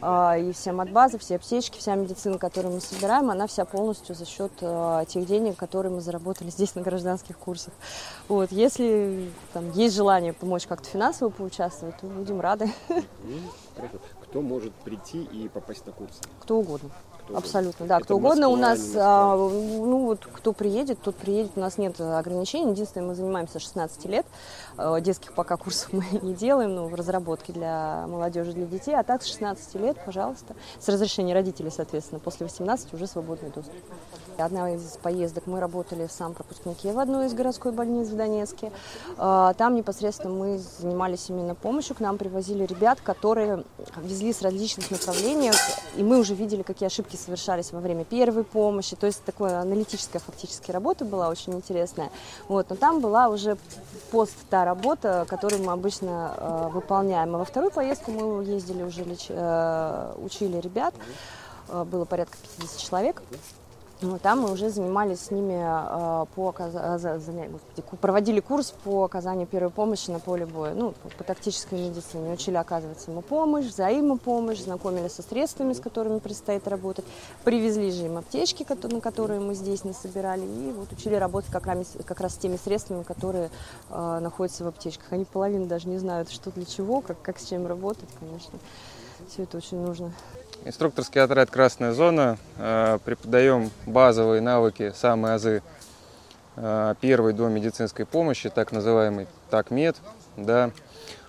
а, 0.00 0.36
и 0.36 0.52
все 0.52 0.72
матбазы, 0.72 1.18
все 1.18 1.36
аптечки, 1.36 1.78
вся 1.78 1.94
медицина, 1.94 2.38
которую 2.38 2.74
мы 2.74 2.80
собираем, 2.80 3.30
она 3.30 3.46
вся 3.46 3.64
полностью 3.64 4.14
за 4.14 4.26
счет 4.26 4.52
э, 4.60 5.04
тех 5.08 5.26
денег, 5.26 5.56
которые 5.56 5.92
мы 5.92 6.00
заработали 6.00 6.50
здесь 6.56 6.74
на 6.74 6.82
гражданских 6.82 7.38
курсах. 7.38 7.72
Вот, 8.28 8.52
если 8.52 9.30
там, 9.52 9.70
есть 9.72 9.94
желание 9.94 10.32
помочь 10.32 10.66
как-то 10.66 10.88
финансово 10.88 11.30
поучаствовать, 11.30 11.96
то 11.98 12.06
будем 12.06 12.40
рады. 12.40 12.70
Кто 14.30 14.42
может 14.42 14.74
прийти 14.74 15.22
и 15.22 15.48
попасть 15.48 15.86
на 15.86 15.92
курсы? 15.92 16.22
Кто 16.40 16.58
угодно. 16.58 16.90
Кто 17.26 17.38
Абсолютно, 17.38 17.86
да, 17.86 17.96
Это 17.96 18.04
кто 18.04 18.16
угодно. 18.16 18.48
У 18.48 18.56
нас, 18.56 18.92
а, 18.94 19.36
ну 19.36 20.04
вот, 20.04 20.24
кто 20.32 20.52
приедет, 20.52 21.00
тот 21.02 21.16
приедет. 21.16 21.52
У 21.56 21.60
нас 21.60 21.76
нет 21.76 22.00
ограничений. 22.00 22.70
Единственное, 22.70 23.08
мы 23.08 23.14
занимаемся 23.16 23.58
16 23.58 24.04
лет. 24.04 24.24
А, 24.76 25.00
детских 25.00 25.32
пока 25.32 25.56
курсов 25.56 25.88
мы 25.92 26.04
не 26.22 26.34
делаем, 26.34 26.74
ну, 26.76 26.86
в 26.86 26.94
разработке 26.94 27.52
для 27.52 28.06
молодежи, 28.06 28.52
для 28.52 28.66
детей. 28.66 28.94
А 28.94 29.02
так 29.02 29.24
с 29.24 29.26
16 29.26 29.74
лет, 29.74 29.96
пожалуйста, 30.04 30.54
с 30.78 30.88
разрешения 30.88 31.34
родителей, 31.34 31.70
соответственно, 31.70 32.20
после 32.20 32.46
18 32.46 32.94
уже 32.94 33.08
свободный 33.08 33.50
доступ. 33.50 33.74
Одна 34.38 34.74
из 34.74 34.98
поездок 35.02 35.46
мы 35.46 35.60
работали 35.60 36.06
в 36.06 36.12
сам 36.12 36.34
пропускнике 36.34 36.92
в 36.92 36.98
одной 36.98 37.26
из 37.26 37.32
городской 37.32 37.72
больниц 37.72 38.08
в 38.08 38.16
Донецке. 38.16 38.70
А, 39.16 39.54
там 39.54 39.74
непосредственно 39.74 40.32
мы 40.32 40.58
занимались 40.58 41.28
именно 41.30 41.54
помощью. 41.54 41.96
К 41.96 42.00
нам 42.00 42.18
привозили 42.18 42.66
ребят, 42.66 43.00
которые 43.00 43.64
везли 43.96 44.32
с 44.32 44.42
различных 44.42 44.90
направлений, 44.90 45.50
и 45.96 46.02
мы 46.02 46.18
уже 46.18 46.34
видели, 46.34 46.62
какие 46.62 46.86
ошибки 46.86 47.15
совершались 47.16 47.72
во 47.72 47.80
время 47.80 48.04
первой 48.04 48.44
помощи. 48.44 48.96
То 48.96 49.06
есть 49.06 49.24
такая 49.24 49.60
аналитическая 49.60 50.18
фактически 50.18 50.70
работа 50.70 51.04
была 51.04 51.28
очень 51.28 51.54
интересная. 51.54 52.10
Вот. 52.48 52.70
Но 52.70 52.76
там 52.76 53.00
была 53.00 53.28
уже 53.28 53.56
пост 54.10 54.34
та 54.50 54.64
работа, 54.64 55.26
которую 55.28 55.62
мы 55.64 55.72
обычно 55.72 56.34
э, 56.36 56.68
выполняем. 56.72 57.34
А 57.34 57.38
во 57.38 57.44
вторую 57.44 57.70
поездку 57.70 58.10
мы 58.10 58.44
ездили 58.44 58.82
уже, 58.82 59.04
леч... 59.04 59.26
э, 59.28 60.14
учили 60.18 60.58
ребят. 60.58 60.94
Э, 61.68 61.84
было 61.84 62.04
порядка 62.04 62.36
50 62.58 62.80
человек. 62.80 63.22
Ну, 64.02 64.18
там 64.18 64.40
мы 64.40 64.52
уже 64.52 64.68
занимались 64.68 65.20
с 65.20 65.30
ними 65.30 65.54
э, 65.56 66.26
по 66.34 66.48
оказанию, 66.48 67.50
господи, 67.50 67.82
проводили 67.98 68.40
курс 68.40 68.74
по 68.84 69.04
оказанию 69.04 69.46
первой 69.46 69.70
помощи 69.70 70.10
на 70.10 70.18
поле 70.18 70.44
боя, 70.44 70.74
ну, 70.74 70.92
по, 70.92 71.08
по 71.08 71.24
тактической 71.24 71.88
медицине. 71.88 72.34
Учили 72.34 72.56
оказывать 72.56 73.00
самопомощь, 73.00 73.64
взаимопомощь, 73.64 74.60
знакомились 74.60 75.12
со 75.12 75.22
средствами, 75.22 75.72
с 75.72 75.80
которыми 75.80 76.18
предстоит 76.18 76.68
работать. 76.68 77.06
Привезли 77.42 77.90
же 77.90 78.04
им 78.04 78.18
аптечки, 78.18 78.66
на 78.68 79.00
которые 79.00 79.40
мы 79.40 79.54
здесь 79.54 79.82
не 79.84 79.94
собирали, 79.94 80.44
и 80.44 80.72
вот 80.72 80.92
учили 80.92 81.14
работать 81.14 81.50
как 81.50 81.66
раз, 81.66 81.94
как 82.04 82.20
раз 82.20 82.34
с 82.34 82.36
теми 82.36 82.56
средствами, 82.56 83.02
которые 83.02 83.50
э, 83.88 84.18
находятся 84.20 84.64
в 84.64 84.68
аптечках. 84.68 85.10
Они 85.10 85.24
половину 85.24 85.64
даже 85.64 85.88
не 85.88 85.96
знают, 85.96 86.30
что 86.30 86.50
для 86.50 86.66
чего, 86.66 87.00
как, 87.00 87.22
как 87.22 87.38
с 87.38 87.46
чем 87.46 87.66
работать, 87.66 88.10
конечно. 88.20 88.58
Все 89.30 89.44
это 89.44 89.56
очень 89.56 89.78
нужно. 89.78 90.12
Инструкторский 90.66 91.22
отряд 91.22 91.48
«Красная 91.48 91.92
зона». 91.92 92.38
Э, 92.58 92.98
преподаем 93.04 93.70
базовые 93.86 94.40
навыки, 94.40 94.92
самые 94.96 95.34
азы 95.34 95.62
э, 96.56 96.94
первой 97.00 97.34
до 97.34 97.46
медицинской 97.46 98.04
помощи, 98.04 98.50
так 98.50 98.72
называемый 98.72 99.28
ТАКМЕД. 99.50 99.94
Да. 100.36 100.72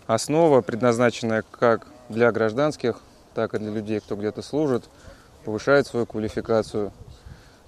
Основа, 0.08 0.62
предназначенная 0.62 1.44
как 1.52 1.86
для 2.10 2.32
гражданских, 2.32 3.00
так 3.36 3.54
и 3.54 3.60
для 3.60 3.70
людей, 3.70 4.00
кто 4.00 4.16
где-то 4.16 4.42
служит, 4.42 4.86
повышает 5.46 5.86
свою 5.86 6.08
квалификацию, 6.08 6.92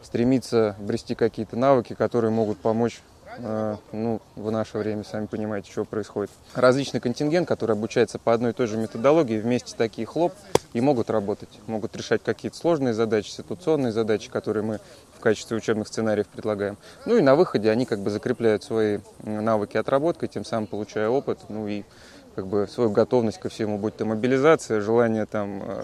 стремится 0.01 0.75
обрести 0.79 1.13
какие-то 1.13 1.55
навыки, 1.55 1.93
которые 1.93 2.31
могут 2.31 2.57
помочь 2.57 2.99
ну, 3.91 4.21
в 4.35 4.51
наше 4.51 4.77
время, 4.77 5.03
сами 5.03 5.25
понимаете, 5.25 5.71
что 5.71 5.85
происходит. 5.85 6.31
Различный 6.53 6.99
контингент, 6.99 7.47
который 7.47 7.73
обучается 7.73 8.19
по 8.19 8.33
одной 8.33 8.51
и 8.51 8.53
той 8.53 8.67
же 8.67 8.77
методологии, 8.77 9.39
вместе 9.39 9.75
такие 9.75 10.05
хлоп 10.05 10.33
и 10.73 10.81
могут 10.81 11.09
работать, 11.09 11.49
могут 11.67 11.95
решать 11.95 12.21
какие-то 12.23 12.57
сложные 12.57 12.93
задачи, 12.93 13.29
ситуационные 13.29 13.91
задачи, 13.91 14.29
которые 14.29 14.63
мы 14.63 14.79
в 15.17 15.21
качестве 15.21 15.57
учебных 15.57 15.87
сценариев 15.87 16.27
предлагаем. 16.27 16.77
Ну 17.05 17.17
и 17.17 17.21
на 17.21 17.35
выходе 17.35 17.69
они 17.69 17.85
как 17.85 17.99
бы 17.99 18.09
закрепляют 18.09 18.63
свои 18.63 18.99
навыки 19.23 19.77
отработкой, 19.77 20.29
тем 20.29 20.45
самым 20.45 20.67
получая 20.67 21.09
опыт, 21.09 21.39
ну 21.49 21.67
и 21.67 21.83
как 22.35 22.47
бы 22.47 22.67
свою 22.71 22.89
готовность 22.89 23.39
ко 23.39 23.49
всему, 23.49 23.77
будь 23.77 23.97
то 23.97 24.05
мобилизация, 24.05 24.79
желание 24.79 25.25
там 25.25 25.61
э, 25.61 25.83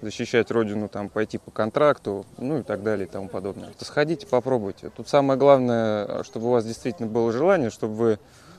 защищать 0.00 0.50
родину, 0.50 0.88
там, 0.88 1.08
пойти 1.08 1.38
по 1.38 1.50
контракту, 1.50 2.26
ну 2.38 2.58
и 2.58 2.62
так 2.62 2.82
далее 2.82 3.06
и 3.06 3.10
тому 3.10 3.28
подобное. 3.28 3.70
То 3.78 3.84
сходите, 3.84 4.26
попробуйте. 4.26 4.90
Тут 4.90 5.08
самое 5.08 5.38
главное, 5.38 6.22
чтобы 6.22 6.46
у 6.46 6.50
вас 6.50 6.64
действительно 6.64 7.08
было 7.08 7.32
желание, 7.32 7.70
чтобы 7.70 7.94
вы 7.94 8.18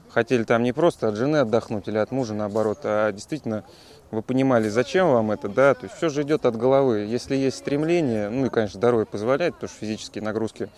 хотели 0.10 0.44
там 0.44 0.64
не 0.64 0.74
просто 0.74 1.08
от 1.08 1.16
жены 1.16 1.38
отдохнуть 1.38 1.88
или 1.88 1.98
от 1.98 2.12
мужа 2.12 2.34
наоборот, 2.34 2.80
а 2.84 3.12
действительно 3.12 3.64
вы 4.10 4.22
понимали, 4.22 4.70
зачем 4.70 5.12
вам 5.12 5.32
это, 5.32 5.50
да, 5.50 5.74
то 5.74 5.86
есть 5.86 5.96
все 5.96 6.10
же 6.10 6.22
идет 6.24 6.46
от 6.46 6.56
головы. 6.56 7.00
Если 7.00 7.36
есть 7.36 7.58
стремление, 7.58 8.30
ну 8.30 8.46
и, 8.46 8.50
конечно, 8.50 8.80
здоровье 8.80 9.06
позволяет, 9.06 9.56
потому 9.56 9.70
что 9.70 9.80
физические 9.80 10.24
нагрузки, 10.24 10.70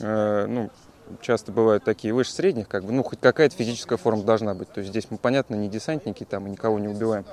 э, 0.00 0.46
ну, 0.46 0.70
часто 1.20 1.52
бывают 1.52 1.84
такие 1.84 2.12
выше 2.12 2.32
средних, 2.32 2.68
как 2.68 2.84
бы, 2.84 2.92
ну, 2.92 3.02
хоть 3.04 3.20
какая-то 3.20 3.54
физическая 3.54 3.96
форма 3.96 4.24
должна 4.24 4.54
быть. 4.54 4.68
То 4.72 4.80
есть 4.80 4.90
здесь 4.90 5.06
мы, 5.10 5.18
понятно, 5.18 5.54
не 5.54 5.68
десантники 5.68 6.24
там 6.24 6.46
и 6.46 6.50
никого 6.50 6.78
не 6.78 6.88
убиваем. 6.88 7.24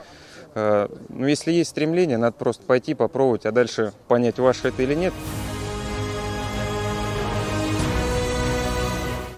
Э, 0.56 0.88
ну, 1.10 1.28
если 1.28 1.52
есть 1.52 1.72
стремление, 1.72 2.18
надо 2.18 2.36
просто 2.38 2.64
пойти, 2.66 2.94
попробовать, 2.94 3.46
а 3.46 3.52
дальше 3.52 3.94
понять, 4.08 4.40
ваше 4.40 4.70
это 4.70 4.84
или 4.84 4.94
нет. 4.94 5.14